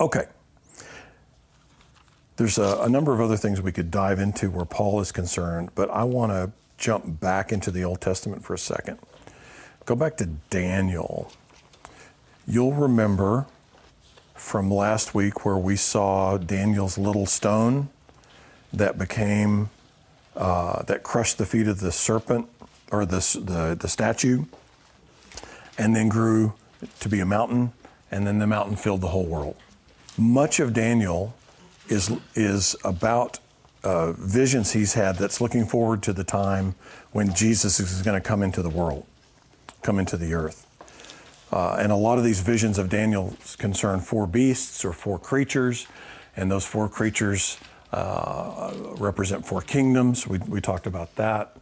[0.00, 0.26] Okay.
[2.36, 5.70] There's a, a number of other things we could dive into where Paul is concerned,
[5.74, 8.98] but I want to jump back into the Old Testament for a second.
[9.86, 11.32] Go back to Daniel.
[12.46, 13.46] You'll remember
[14.34, 17.88] from last week where we saw Daniel's little stone
[18.72, 19.70] that became,
[20.36, 22.48] uh, that crushed the feet of the serpent
[22.92, 24.44] or the, the, the statue,
[25.78, 26.52] and then grew
[27.00, 27.72] to be a mountain,
[28.10, 29.56] and then the mountain filled the whole world.
[30.18, 31.34] Much of Daniel
[31.88, 33.38] is, is about
[33.82, 36.74] uh, visions he's had that's looking forward to the time
[37.12, 39.06] when Jesus is going to come into the world,
[39.82, 40.63] come into the earth.
[41.52, 45.86] Uh, and a lot of these visions of Daniel concern four beasts or four creatures,
[46.36, 47.58] and those four creatures
[47.92, 50.26] uh, represent four kingdoms.
[50.26, 51.56] We, we talked about that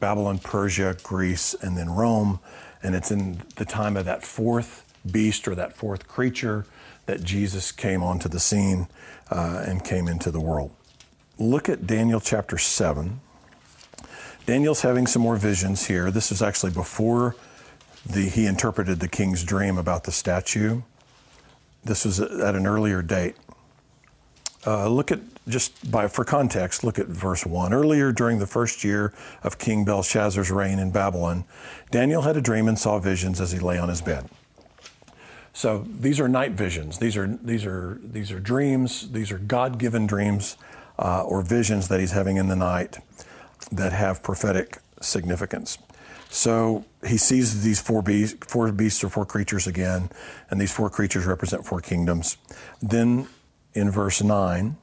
[0.00, 2.38] Babylon, Persia, Greece, and then Rome.
[2.82, 6.66] And it's in the time of that fourth beast or that fourth creature
[7.06, 8.88] that Jesus came onto the scene
[9.30, 10.72] uh, and came into the world.
[11.38, 13.20] Look at Daniel chapter 7.
[14.46, 16.10] Daniel's having some more visions here.
[16.10, 17.34] This is actually before
[18.06, 20.82] the, he interpreted the king's dream about the statue.
[21.84, 23.36] This was at an earlier date.
[24.66, 26.84] Uh, look at just by for context.
[26.84, 27.74] Look at verse one.
[27.74, 29.12] Earlier during the first year
[29.42, 31.44] of King Belshazzar's reign in Babylon,
[31.90, 34.28] Daniel had a dream and saw visions as he lay on his bed.
[35.52, 36.98] So these are night visions.
[36.98, 39.12] These are these are these are dreams.
[39.12, 40.56] These are God-given dreams
[40.98, 42.98] uh, or visions that he's having in the night
[43.70, 45.78] that have prophetic significance.
[46.34, 50.10] So he sees these four beasts, four beasts or four creatures again,
[50.50, 52.38] and these four creatures represent four kingdoms.
[52.82, 53.28] Then
[53.72, 54.76] in verse 9,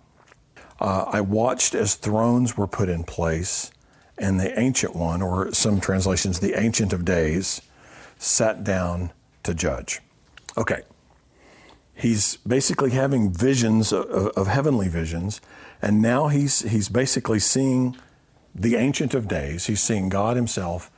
[0.79, 3.69] uh, I watched as thrones were put in place,
[4.17, 7.61] and the ancient one, or some translations, the ancient of days,
[8.17, 9.11] sat down
[9.43, 9.99] to judge.
[10.57, 10.83] Okay.
[11.93, 15.41] He's basically having visions of, of heavenly visions,
[15.81, 17.97] and now he's, he's basically seeing
[18.55, 19.65] the ancient of days.
[19.65, 20.90] He's seeing God himself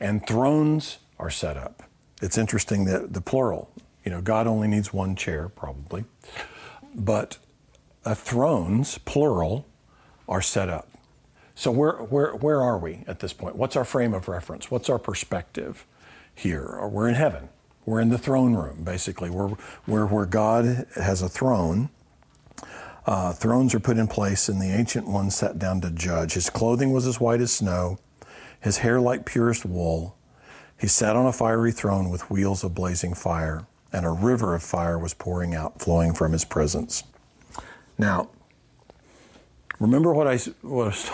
[0.00, 1.82] and thrones are set up.
[2.20, 3.70] It's interesting that the plural,
[4.04, 6.04] you know, God only needs one chair, probably,
[6.94, 7.38] but
[8.04, 9.66] uh, thrones, plural,
[10.28, 10.88] are set up.
[11.54, 13.56] So where, where, where are we at this point?
[13.56, 14.70] What's our frame of reference?
[14.70, 15.86] What's our perspective
[16.34, 16.78] here?
[16.86, 17.48] We're in heaven.
[17.84, 19.30] We're in the throne room, basically.
[19.30, 19.54] We're,
[19.86, 21.88] we're where God has a throne.
[23.06, 26.34] Uh, thrones are put in place, and the ancient one sat down to judge.
[26.34, 27.98] His clothing was as white as snow
[28.60, 30.16] his hair like purest wool.
[30.78, 34.62] He sat on a fiery throne with wheels of blazing fire, and a river of
[34.62, 37.02] fire was pouring out, flowing from his presence.
[37.96, 38.30] Now,
[39.80, 41.08] remember what I was,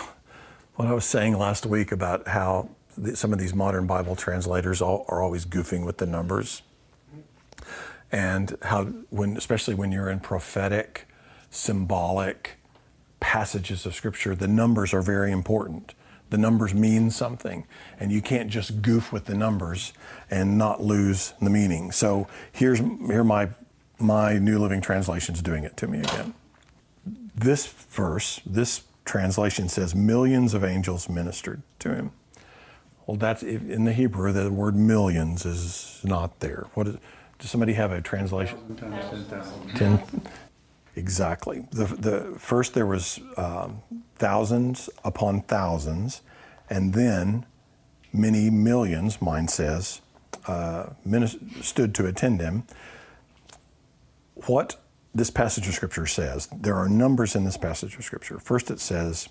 [0.75, 2.69] what I was saying last week about how
[3.13, 6.61] some of these modern Bible translators are always goofing with the numbers,
[8.11, 11.07] and how when, especially when you're in prophetic,
[11.49, 12.57] symbolic
[13.19, 15.93] passages of Scripture, the numbers are very important
[16.29, 17.65] the numbers mean something,
[17.99, 19.93] and you can't just goof with the numbers
[20.29, 21.91] and not lose the meaning.
[21.91, 23.49] So here's here my
[23.97, 26.33] my New Living translation's doing it to me again.
[27.35, 32.11] This verse, this translation says millions of angels ministered to him.
[33.05, 34.31] Well, that's in the Hebrew.
[34.31, 36.67] The word millions is not there.
[36.73, 36.97] What is?
[37.37, 38.57] Does somebody have a translation?
[39.75, 40.01] Ten.
[40.95, 41.67] Exactly.
[41.71, 43.81] The, the first there was um,
[44.15, 46.21] thousands upon thousands,
[46.69, 47.45] and then
[48.13, 50.01] many millions, mine says,
[50.47, 50.87] uh,
[51.61, 52.63] stood to attend him.
[54.47, 54.77] What
[55.13, 58.39] this passage of Scripture says, there are numbers in this passage of Scripture.
[58.39, 59.29] First, it says,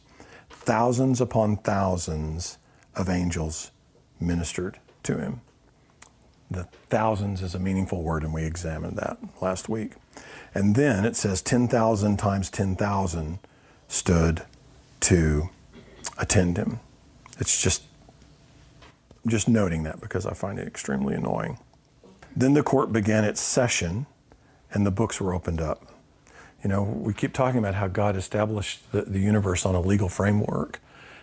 [0.51, 2.59] thousands upon thousands
[2.95, 3.71] of angels
[4.21, 5.41] ministered to him.
[6.51, 9.93] The thousands is a meaningful word, and we examined that last week.
[10.55, 13.39] And then it says 10,000 times 10,000
[13.89, 14.43] stood
[15.05, 15.49] to
[16.19, 16.81] attend him.
[17.39, 17.83] It's just
[19.27, 21.59] just noting that because I find it extremely annoying.
[22.37, 24.07] Then the court began its session
[24.73, 25.87] and the books were opened up.
[26.63, 30.09] You know, we keep talking about how God established the, the universe on a legal
[30.09, 30.81] framework.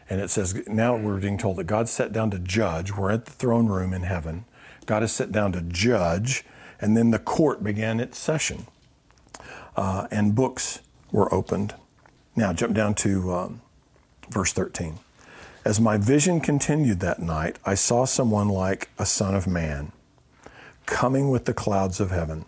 [0.10, 2.92] And it says now we're being told that God sat down to judge.
[2.96, 4.46] We're at the throne room in heaven.
[4.86, 6.44] God has sat down to judge.
[6.80, 8.66] And then the court began its session.
[9.76, 10.80] Uh, and books
[11.12, 11.76] were opened.
[12.36, 13.62] Now, jump down to um,
[14.32, 15.00] verse 13.
[15.64, 19.92] As my vision continued that night, I saw someone like a son of man
[20.86, 22.46] coming with the clouds of heaven.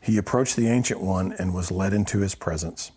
[0.00, 2.92] He approached the Ancient One and was led into his presence.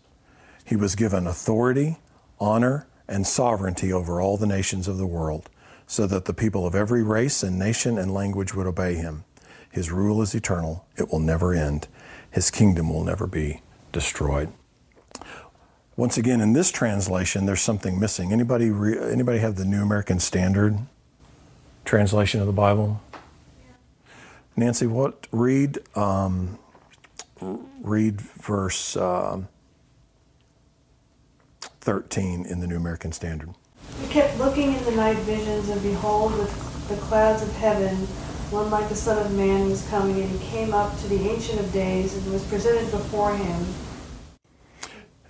[0.64, 1.98] He was given authority,
[2.38, 5.48] honor, and sovereignty over all the nations of the world,
[5.86, 9.24] so that the people of every race and nation and language would obey him.
[9.70, 11.88] His rule is eternal, it will never end.
[12.30, 14.52] His kingdom will never be destroyed.
[15.96, 18.32] Once again, in this translation, there's something missing.
[18.32, 20.78] Anybody, re- anybody have the New American Standard
[21.84, 23.00] translation of the Bible?
[24.56, 26.58] Nancy, what read um,
[27.80, 29.48] read verse um,
[31.80, 33.50] 13 in the New American Standard.
[34.00, 37.96] He kept looking in the night visions, and behold, with the clouds of heaven,
[38.50, 41.60] one like the Son of Man was coming, and he came up to the Ancient
[41.60, 43.66] of Days and was presented before him.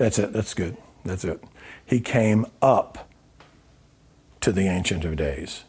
[0.01, 0.33] That's it.
[0.33, 0.79] That's good.
[1.05, 1.45] That's it.
[1.85, 3.11] He came up
[4.41, 5.65] to the Ancient of Days.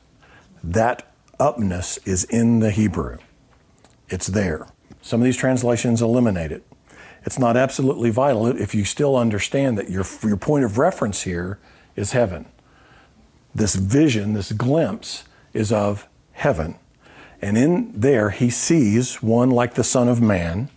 [0.63, 3.17] That upness is in the Hebrew.
[4.07, 4.69] It's there.
[5.01, 6.65] Some of these translations eliminate it.
[7.25, 11.59] It's not absolutely vital if you still understand that your, your point of reference here
[11.97, 12.45] is heaven.
[13.53, 16.75] This vision, this glimpse, is of heaven.
[17.41, 20.69] And in there, he sees one like the Son of Man,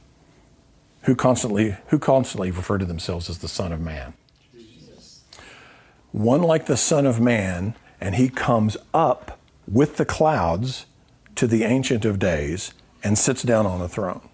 [1.04, 4.14] who constantly, who constantly refer to themselves as the Son of Man.
[4.52, 5.24] Jesus.
[6.12, 10.86] One like the Son of Man, and he comes up with the clouds
[11.36, 14.28] to the Ancient of Days and sits down on a throne.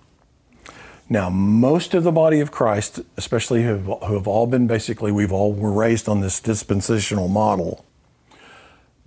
[1.09, 5.11] Now, most of the body of Christ, especially who have, who have all been basically,
[5.11, 7.85] we've all were raised on this dispensational model,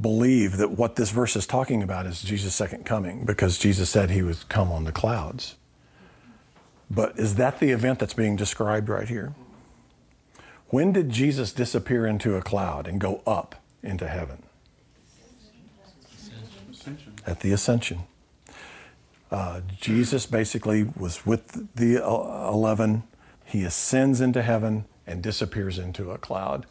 [0.02, 4.10] believe that what this verse is talking about is Jesus' second coming because Jesus said
[4.10, 5.56] he would come on the clouds.
[6.94, 9.34] But is that the event that's being described right here?
[10.68, 14.44] When did Jesus disappear into a cloud and go up into heaven?
[16.72, 17.14] Ascension.
[17.26, 18.00] At the ascension.
[19.32, 23.04] Uh, Jesus basically was with the uh, 11.
[23.46, 26.66] He ascends into heaven and disappears into a cloud.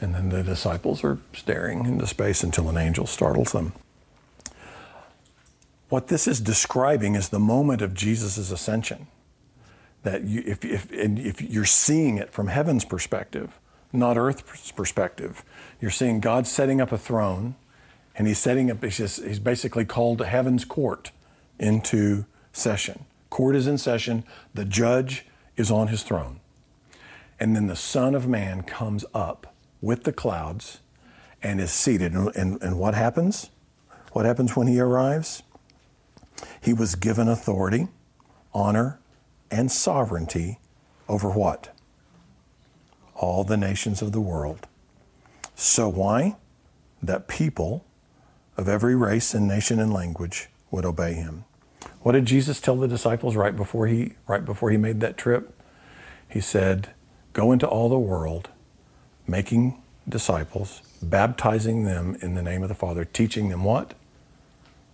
[0.00, 3.72] And then the disciples are staring into space until an angel startles them.
[5.88, 9.06] What this is describing is the moment of Jesus' ascension.
[10.04, 13.58] That you, if, if, if you're seeing it from heaven's perspective,
[13.92, 15.44] not earth's perspective,
[15.80, 17.56] you're seeing God setting up a throne,
[18.14, 21.10] and he's setting up, he's, just, he's basically called heaven's court
[21.58, 23.06] into session.
[23.30, 25.26] Court is in session, the judge
[25.56, 26.40] is on his throne.
[27.40, 30.80] And then the Son of Man comes up with the clouds
[31.42, 32.12] and is seated.
[32.12, 33.50] And, and, and what happens?
[34.12, 35.42] What happens when he arrives?
[36.60, 37.88] He was given authority,
[38.52, 39.00] honor,
[39.54, 40.58] and sovereignty
[41.08, 41.74] over what?
[43.14, 44.66] All the nations of the world.
[45.54, 46.36] So, why?
[47.00, 47.84] That people
[48.56, 51.44] of every race and nation and language would obey him.
[52.00, 55.54] What did Jesus tell the disciples right before he right before he made that trip?
[56.28, 56.88] He said,
[57.32, 58.48] "Go into all the world,
[59.26, 63.94] making disciples, baptizing them in the name of the Father, teaching them what?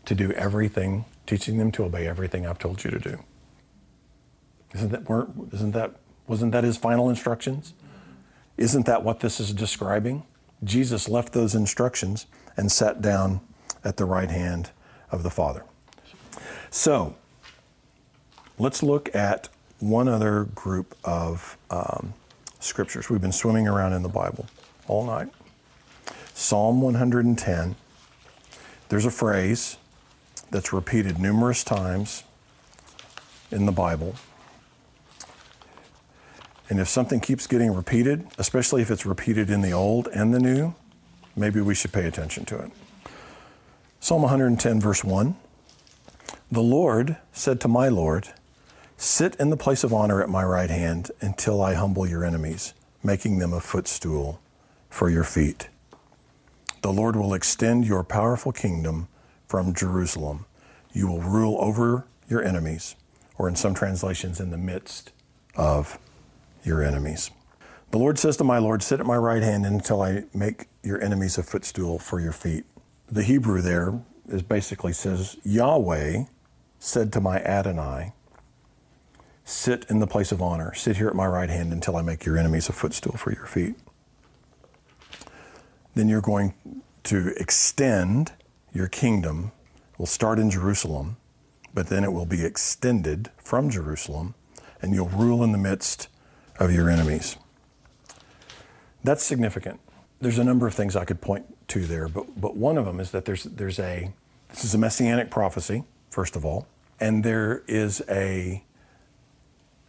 [0.05, 3.25] To do everything, teaching them to obey everything I've told you to do."
[4.75, 5.97] Isn't that weren't isn't that
[6.27, 7.75] wasn't that his final instructions?
[8.57, 10.25] Isn't that what this is describing?
[10.63, 13.41] Jesus left those instructions and sat down
[13.83, 14.71] at the right hand
[15.11, 15.65] of the Father.
[16.71, 17.17] So,
[18.59, 19.49] let's look at
[19.79, 22.15] one other group of um,
[22.61, 23.09] scriptures.
[23.09, 24.47] We've been swimming around in the Bible
[24.87, 25.31] all night.
[26.35, 27.77] Psalm 110.
[28.89, 29.79] There's a phrase
[30.51, 32.25] that's repeated numerous times
[33.51, 34.15] in the Bible.
[36.71, 40.39] And if something keeps getting repeated, especially if it's repeated in the Old and the
[40.39, 40.75] New,
[41.35, 42.71] maybe we should pay attention to it.
[43.99, 45.35] Psalm 110, verse 1.
[46.53, 48.29] The Lord said to my Lord,
[48.97, 52.73] Sit in the place of honor at my right hand until I humble your enemies,
[53.03, 54.41] making them a footstool
[54.89, 55.69] for your feet.
[56.83, 59.09] The Lord will extend your powerful kingdom
[59.49, 60.47] from Jerusalem.
[60.93, 62.95] You will rule over your enemies,
[63.39, 65.11] or in some translations, in the midst
[65.57, 65.99] of
[66.65, 67.31] your enemies.
[67.91, 71.03] The Lord says to my Lord, Sit at my right hand until I make your
[71.03, 72.65] enemies a footstool for your feet.
[73.11, 76.25] The Hebrew there is basically says, Yahweh
[76.79, 78.13] said to my Adonai,
[79.45, 82.25] Sit in the place of honor, sit here at my right hand until I make
[82.25, 83.75] your enemies a footstool for your feet.
[85.97, 86.55] Then you're going
[87.05, 88.33] to extend
[88.73, 89.51] your kingdom,
[89.99, 91.17] will start in Jerusalem,
[91.75, 94.35] but then it will be extended from Jerusalem,
[94.81, 96.07] and you'll rule in the midst
[96.61, 97.37] of your enemies.
[99.03, 99.81] That's significant.
[100.21, 103.01] There's a number of things I could point to there, but, but one of them
[103.01, 104.13] is that there's, there's a,
[104.51, 106.67] this is a messianic prophecy first of all.
[106.99, 108.63] And there is a,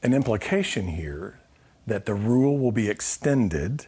[0.02, 1.40] an implication here
[1.86, 3.88] that the rule will be extended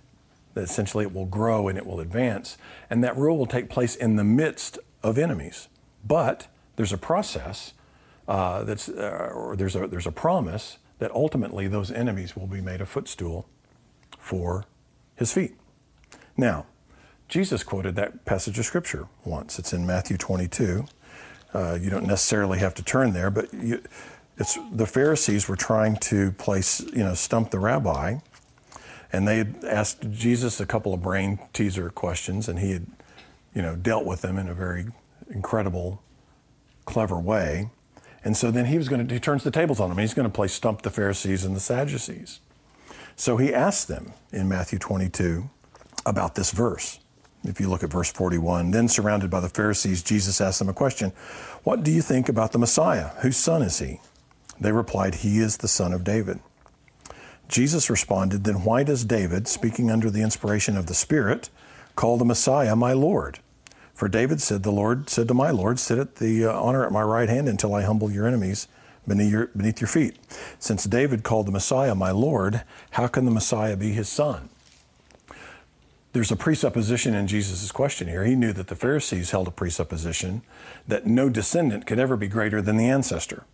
[0.55, 2.57] that essentially it will grow and it will advance.
[2.89, 5.67] And that rule will take place in the midst of enemies.
[6.05, 7.73] But there's a process
[8.27, 12.61] uh, that's, uh, or there's a, there's a promise that ultimately those enemies will be
[12.61, 13.45] made a footstool
[14.17, 14.63] for
[15.17, 15.53] his feet.
[16.37, 16.65] Now,
[17.27, 19.59] Jesus quoted that passage of scripture once.
[19.59, 20.85] It's in Matthew 22.
[21.53, 23.83] Uh, you don't necessarily have to turn there, but you,
[24.37, 28.19] it's the Pharisees were trying to place, you know, stump the rabbi,
[29.11, 32.87] and they had asked Jesus a couple of brain teaser questions, and he had,
[33.53, 34.85] you know, dealt with them in a very
[35.29, 36.01] incredible,
[36.85, 37.71] clever way.
[38.23, 39.97] And so then he was going to, he turns the tables on them.
[39.97, 42.39] He's going to play stump the Pharisees and the Sadducees.
[43.15, 45.49] So he asked them in Matthew 22
[46.05, 46.99] about this verse.
[47.43, 50.73] If you look at verse 41, then surrounded by the Pharisees, Jesus asked them a
[50.73, 51.11] question
[51.63, 53.09] What do you think about the Messiah?
[53.21, 53.99] Whose son is he?
[54.59, 56.39] They replied, He is the son of David.
[57.49, 61.49] Jesus responded, Then why does David, speaking under the inspiration of the Spirit,
[61.95, 63.39] call the Messiah my Lord?
[63.93, 66.91] For David said, The Lord said to my Lord, Sit at the uh, honor at
[66.91, 68.67] my right hand until I humble your enemies
[69.07, 70.17] beneath your, beneath your feet.
[70.59, 74.49] Since David called the Messiah my Lord, how can the Messiah be his son?
[76.13, 78.23] There's a presupposition in Jesus' question here.
[78.23, 80.43] He knew that the Pharisees held a presupposition
[80.87, 83.45] that no descendant could ever be greater than the ancestor.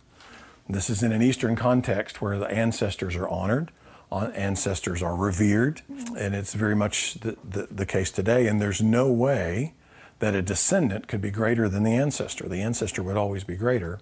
[0.68, 3.72] This is in an Eastern context where the ancestors are honored,
[4.12, 5.80] ancestors are revered,
[6.16, 8.46] and it's very much the, the, the case today.
[8.46, 9.72] And there's no way
[10.20, 12.48] that a descendant could be greater than the ancestor.
[12.48, 13.98] The ancestor would always be greater.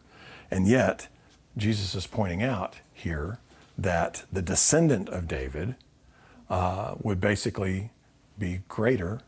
[0.50, 1.08] And yet,
[1.56, 3.38] Jesus is pointing out here
[3.76, 5.76] that the descendant of David
[6.50, 7.90] uh, would basically
[8.38, 9.20] be greater.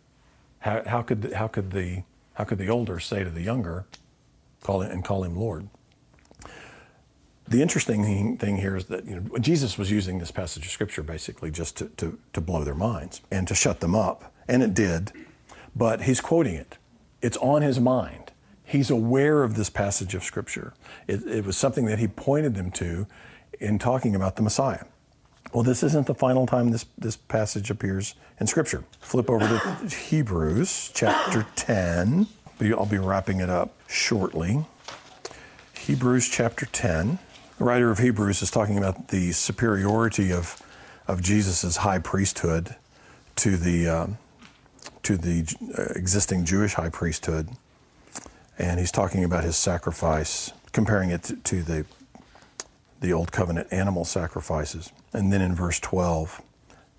[0.60, 2.02] How, how, could how could the
[2.34, 3.86] how could the older say to the younger,
[4.62, 5.68] call it and call him Lord?
[7.46, 11.02] The interesting thing here is that you know, Jesus was using this passage of scripture
[11.02, 14.72] basically just to, to, to blow their minds and to shut them up, and it
[14.72, 15.12] did.
[15.74, 16.78] But he's quoting it.
[17.22, 18.32] It's on his mind.
[18.64, 20.74] He's aware of this passage of scripture.
[21.08, 23.06] It, it was something that he pointed them to
[23.58, 24.84] in talking about the Messiah.
[25.52, 28.84] Well, this isn't the final time this, this passage appears in Scripture.
[29.00, 32.26] Flip over to Hebrews chapter 10.
[32.60, 34.64] I'll be wrapping it up shortly.
[35.74, 37.18] Hebrews chapter 10.
[37.58, 40.62] The writer of Hebrews is talking about the superiority of,
[41.08, 42.76] of Jesus' high priesthood
[43.36, 44.06] to the, uh,
[45.02, 47.48] to the uh, existing Jewish high priesthood.
[48.58, 51.86] And he's talking about his sacrifice, comparing it to, the,
[53.00, 54.92] the Old Covenant animal sacrifices.
[55.12, 56.42] And then in verse 12,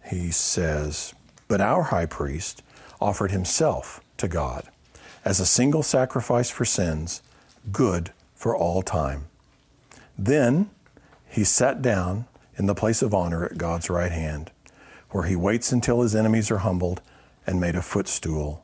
[0.10, 1.14] he says,
[1.48, 2.64] But our high priest
[3.00, 4.68] offered himself to God
[5.24, 7.22] as a single sacrifice for sins,
[7.72, 9.26] good for all time.
[10.18, 10.70] Then
[11.30, 12.26] he sat down
[12.58, 14.52] in the place of honor at God's right hand,
[15.12, 17.02] where he waits until his enemies are humbled
[17.46, 18.64] and made a footstool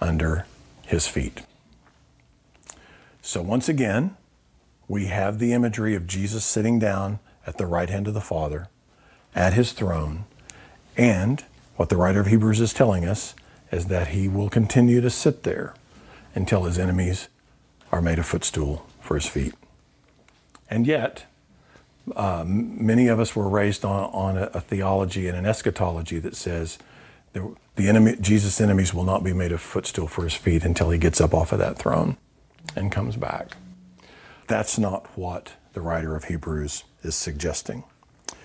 [0.00, 0.46] under
[0.86, 1.42] his feet.
[3.22, 4.16] So once again,
[4.88, 8.68] we have the imagery of Jesus sitting down at the right hand of the Father
[9.34, 10.24] at his throne.
[10.96, 11.44] And
[11.76, 13.34] what the writer of Hebrews is telling us
[13.72, 15.74] is that he will continue to sit there
[16.34, 17.28] until his enemies
[17.90, 19.54] are made a footstool for his feet.
[20.70, 21.26] And yet,
[22.14, 26.36] uh, many of us were raised on, on a, a, theology and an eschatology that
[26.36, 26.78] says
[27.32, 30.90] the, the enemy, Jesus' enemies will not be made a footstool for his feet until
[30.90, 32.16] he gets up off of that throne
[32.76, 33.56] and comes back.
[34.46, 37.84] That's not what the writer of Hebrews is suggesting.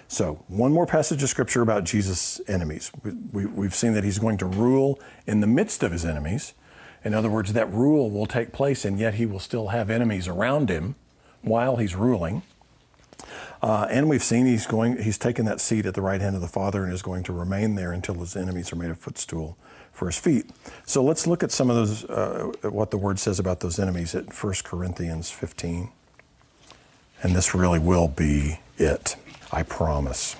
[0.07, 2.91] So, one more passage of scripture about Jesus' enemies.
[3.31, 6.55] We, have we, seen that he's going to rule in the midst of his enemies.
[7.05, 10.27] In other words, that rule will take place, and yet he will still have enemies
[10.27, 10.95] around him
[11.43, 12.41] while he's ruling.
[13.61, 16.41] Uh, and we've seen he's going, he's taken that seat at the right hand of
[16.41, 19.57] the Father and is going to remain there until his enemies are made a footstool
[19.91, 20.49] for his feet.
[20.85, 24.15] So let's look at some of those, uh, what the word says about those enemies
[24.15, 25.89] at 1 Corinthians 15.
[27.21, 29.17] And this really will be it.
[29.51, 30.37] I promise.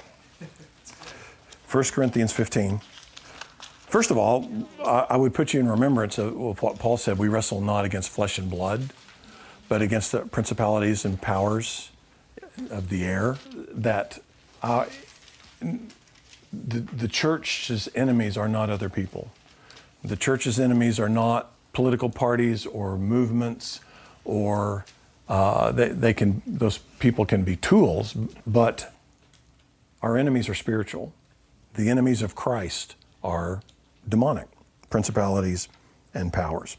[1.70, 2.80] 1 Corinthians 15.
[3.88, 4.50] First of all,
[4.84, 7.18] I would put you in remembrance of what Paul said.
[7.18, 8.94] We wrestle not against flesh and blood,
[9.68, 11.90] but against the principalities and powers
[12.70, 13.38] of the air.
[13.72, 14.20] That
[14.62, 14.86] uh,
[15.62, 19.32] the, the church's enemies are not other people.
[20.04, 23.80] The church's enemies are not political parties or movements
[24.26, 24.86] or
[25.28, 28.16] uh, they, they can those people can be tools,
[28.48, 28.94] but
[30.02, 31.14] our enemies are spiritual.
[31.76, 33.62] The enemies of Christ are
[34.08, 34.48] demonic,
[34.90, 35.68] principalities
[36.14, 36.78] and powers.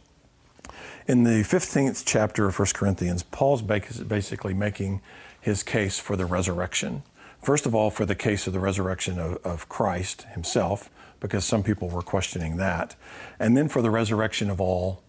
[1.07, 5.01] In the 15th chapter of 1 Corinthians, Paul's basically making
[5.41, 7.03] his case for the resurrection,
[7.43, 11.63] First of all, for the case of the resurrection of, of Christ himself, because some
[11.63, 12.97] people were questioning that.
[13.39, 15.03] And then for the resurrection of all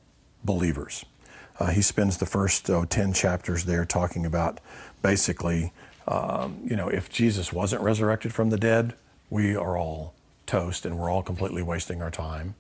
[0.43, 1.05] believers.
[1.59, 4.59] Uh, he spends the first oh, 10 chapters there talking about
[5.01, 5.73] basically,
[6.07, 8.95] um, you know, if Jesus wasn't resurrected from the dead,
[9.29, 10.15] we are all
[10.45, 12.55] toast and we're all completely wasting our time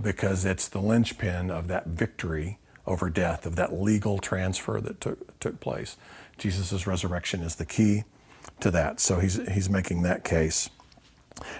[0.00, 5.38] because it's the linchpin of that victory over death, of that legal transfer that took,
[5.40, 5.96] took place.
[6.38, 8.04] Jesus' resurrection is the key
[8.60, 9.00] to that.
[9.00, 10.70] So he's, he's making that case.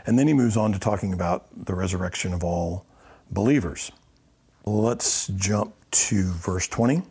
[0.07, 2.85] And then he moves on to talking about the resurrection of all
[3.31, 3.93] believers.
[4.65, 7.03] Let's jump to verse 20.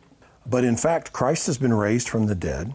[0.45, 2.73] But in fact, Christ has been raised from the dead.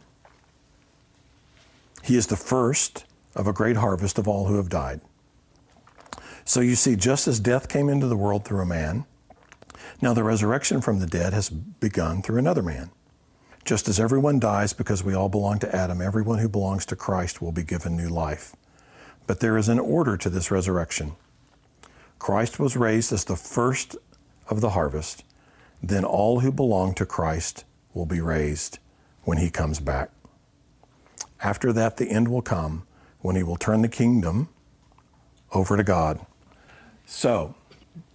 [2.03, 3.05] He is the first
[3.35, 5.01] of a great harvest of all who have died.
[6.45, 9.07] So you see, just as death came into the world through a man,
[10.01, 12.91] now the resurrection from the dead has begun through another man.
[13.65, 17.41] Just as everyone dies because we all belong to Adam, everyone who belongs to Christ
[17.41, 18.55] will be given new life.
[19.27, 21.13] But there is an order to this resurrection.
[22.19, 23.97] Christ was raised as the first
[24.49, 25.25] of the harvest,
[25.83, 27.65] then all who belong to Christ
[27.95, 28.79] will be raised
[29.23, 30.11] when he comes back.
[31.43, 32.87] After that, the end will come
[33.21, 34.49] when he will turn the kingdom
[35.53, 36.25] over to God.
[37.07, 37.55] So,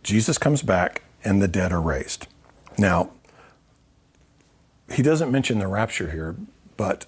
[0.03, 2.27] Jesus comes back and the dead are raised.
[2.77, 3.11] Now,
[4.91, 6.35] he doesn't mention the rapture here,
[6.77, 7.05] but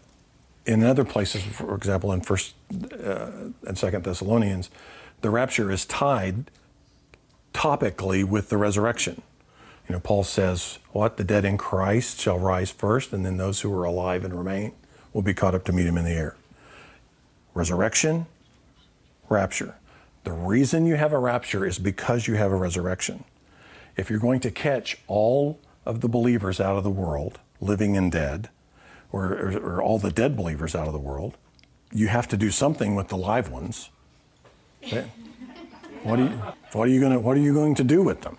[0.65, 2.55] in other places, for example, in First
[3.03, 3.31] uh,
[3.65, 4.69] and Second Thessalonians,
[5.21, 6.51] the rapture is tied
[7.53, 9.21] topically with the resurrection.
[9.87, 13.61] You know, Paul says, "What the dead in Christ shall rise first, and then those
[13.61, 14.73] who are alive and remain
[15.13, 16.35] will be caught up to meet him in the air."
[17.53, 18.27] Resurrection,
[19.27, 19.75] rapture.
[20.23, 23.23] The reason you have a rapture is because you have a resurrection.
[23.97, 28.11] If you're going to catch all of the believers out of the world, living and
[28.11, 28.49] dead,
[29.11, 31.37] or, or, or all the dead believers out of the world,
[31.91, 33.89] you have to do something with the live ones.
[34.83, 35.03] Eh?
[36.03, 36.29] What are you,
[36.71, 38.37] what are you going to, what are you going to do with them?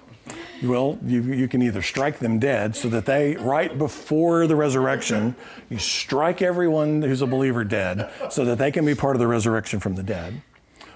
[0.62, 5.34] Well, you, you can either strike them dead so that they, right before the resurrection,
[5.68, 9.26] you strike everyone who's a believer dead so that they can be part of the
[9.26, 10.40] resurrection from the dead,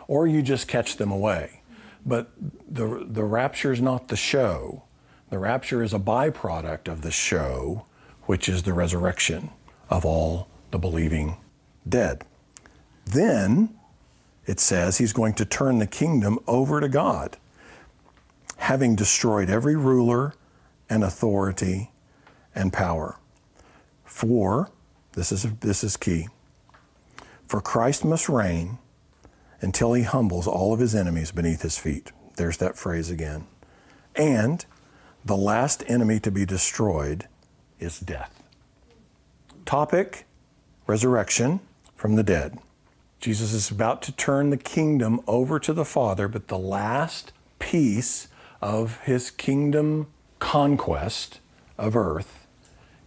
[0.07, 1.63] or you just catch them away.
[2.07, 2.31] But
[2.73, 4.85] the, the rapture is not the show.
[5.29, 7.85] The rapture is a byproduct of the show,
[8.23, 9.51] which is the resurrection
[9.91, 11.37] of all the believing
[11.89, 12.25] dead.
[13.05, 13.77] Then
[14.47, 17.37] it says he's going to turn the kingdom over to God,
[18.59, 20.35] having destroyed every ruler
[20.89, 21.91] and authority
[22.55, 23.19] and power.
[24.05, 24.71] For,
[25.13, 26.29] this is, this is key,
[27.49, 28.79] for Christ must reign
[29.61, 32.13] until he humbles all of his enemies beneath his feet.
[32.37, 33.47] There's that phrase again.
[34.15, 34.65] And
[35.25, 37.27] the last enemy to be destroyed
[37.81, 38.43] is death.
[39.65, 40.27] Topic
[40.87, 41.61] resurrection
[41.95, 42.59] from the dead.
[43.21, 48.29] Jesus is about to turn the kingdom over to the Father, but the last piece
[48.61, 50.07] of his kingdom
[50.39, 51.41] conquest
[51.79, 52.47] of earth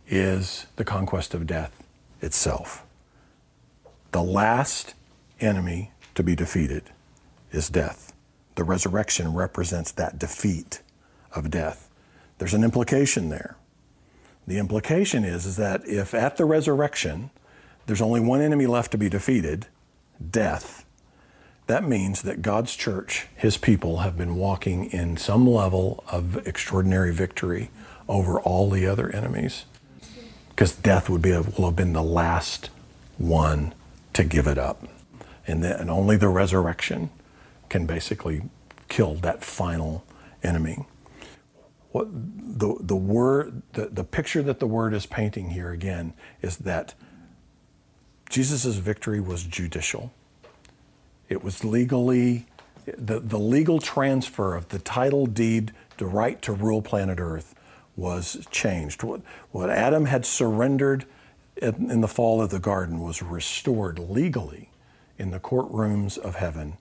[0.08, 1.84] is the conquest of death
[2.22, 2.84] itself.
[4.12, 4.96] The last
[5.40, 6.84] enemy to be defeated
[7.54, 8.12] is death.
[8.56, 10.82] The resurrection represents that defeat
[11.34, 11.90] of death.
[12.40, 13.56] There's an implication there.
[14.46, 17.30] The implication is, is that if at the resurrection
[17.86, 19.68] there's only one enemy left to be defeated,
[20.30, 20.84] death,
[21.68, 27.14] that means that God's church, his people, have been walking in some level of extraordinary
[27.14, 27.72] victory
[28.10, 29.64] over all the other enemies.
[30.50, 32.70] Because death would be, will have been the last
[33.18, 33.74] one
[34.12, 34.86] to give it up
[35.50, 37.10] and, the, and only the resurrection
[37.70, 38.44] can basically
[38.88, 40.06] kill that final
[40.44, 40.86] enemy.
[41.92, 46.58] What the, the word, the, the picture that the word is painting here again is
[46.58, 46.94] that
[48.30, 50.14] Jesus' victory was judicial.
[51.30, 52.46] It was legally,
[52.86, 57.56] the, the legal transfer of the title deed, the right to rule planet Earth
[57.96, 59.02] was changed.
[59.02, 59.22] What,
[59.52, 61.06] what Adam had surrendered
[61.58, 64.69] in, in the fall of the garden was restored legally
[65.20, 66.78] in the courtrooms of heaven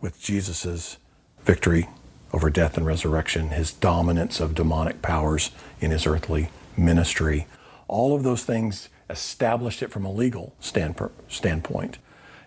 [0.00, 0.96] with Jesus'
[1.42, 1.88] victory
[2.32, 7.46] over death and resurrection, his dominance of demonic powers in his earthly ministry.
[7.86, 11.98] All of those things established it from a legal standpoint.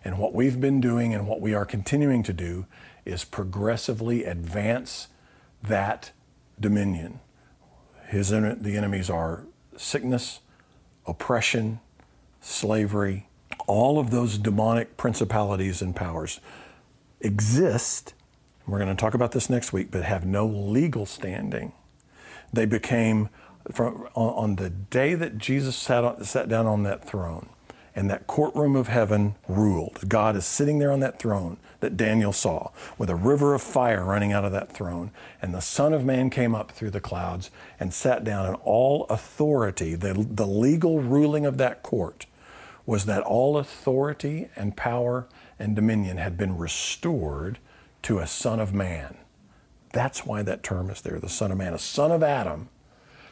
[0.03, 2.65] And what we've been doing and what we are continuing to do
[3.05, 5.07] is progressively advance
[5.61, 6.11] that
[6.59, 7.19] dominion.
[8.07, 9.45] His, the enemies are
[9.77, 10.39] sickness,
[11.05, 11.79] oppression,
[12.41, 13.27] slavery,
[13.67, 16.39] all of those demonic principalities and powers
[17.21, 18.13] exist.
[18.67, 21.73] We're going to talk about this next week, but have no legal standing.
[22.51, 23.29] They became,
[23.71, 27.49] from, on, the day that Jesus sat, on, sat down on that throne
[27.95, 29.99] and that courtroom of heaven ruled.
[30.07, 34.03] God is sitting there on that throne that Daniel saw, with a river of fire
[34.03, 35.11] running out of that throne.
[35.41, 39.05] And the Son of Man came up through the clouds and sat down, and all
[39.09, 42.25] authority, the, the legal ruling of that court,
[42.85, 45.27] was that all authority and power
[45.57, 47.57] and dominion had been restored
[48.03, 49.17] to a Son of Man.
[49.91, 51.73] That's why that term is there, the Son of Man.
[51.73, 52.69] A son of Adam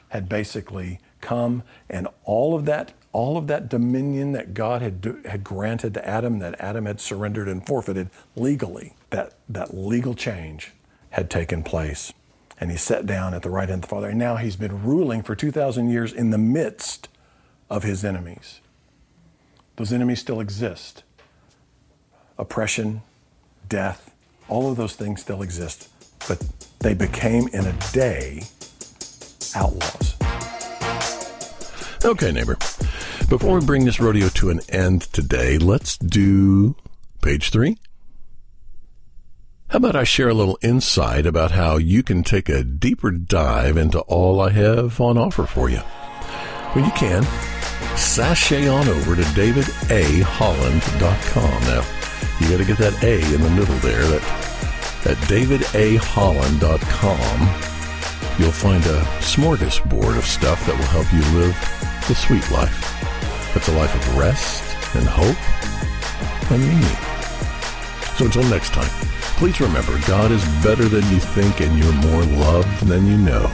[0.10, 5.44] had basically come, and all of that all of that dominion that God had, had
[5.44, 10.72] granted to Adam, that Adam had surrendered and forfeited legally, that, that legal change
[11.12, 12.12] had taken place.
[12.60, 14.10] And he sat down at the right hand of the Father.
[14.10, 17.08] And now he's been ruling for 2,000 years in the midst
[17.70, 18.62] of his enemies.
[19.76, 21.04] Those enemies still exist.
[22.38, 23.02] Oppression,
[23.68, 24.14] death,
[24.48, 25.90] all of those things still exist.
[26.28, 26.44] But
[26.80, 28.44] they became in a day
[29.56, 30.16] outlaws.
[32.06, 32.58] Okay, neighbor.
[33.30, 36.76] Before we bring this rodeo to an end today, let's do
[37.22, 37.78] page three.
[39.70, 43.76] How about I share a little insight about how you can take a deeper dive
[43.76, 45.82] into all I have on offer for you?
[46.76, 47.26] Well, you can.
[47.96, 51.64] Sashay on over to davidaholland.com.
[51.64, 51.84] Now,
[52.40, 54.06] you got to get that A in the middle there.
[54.08, 54.24] That
[55.06, 57.40] at davidaholland.com,
[58.40, 61.56] you'll find a smorgasbord of stuff that will help you live
[62.08, 62.90] the sweet life.
[63.56, 64.64] It's a life of rest
[64.96, 65.38] and hope
[66.52, 66.98] and meaning.
[68.18, 68.90] So until next time,
[69.38, 73.52] please remember God is better than you think and you're more loved than you know.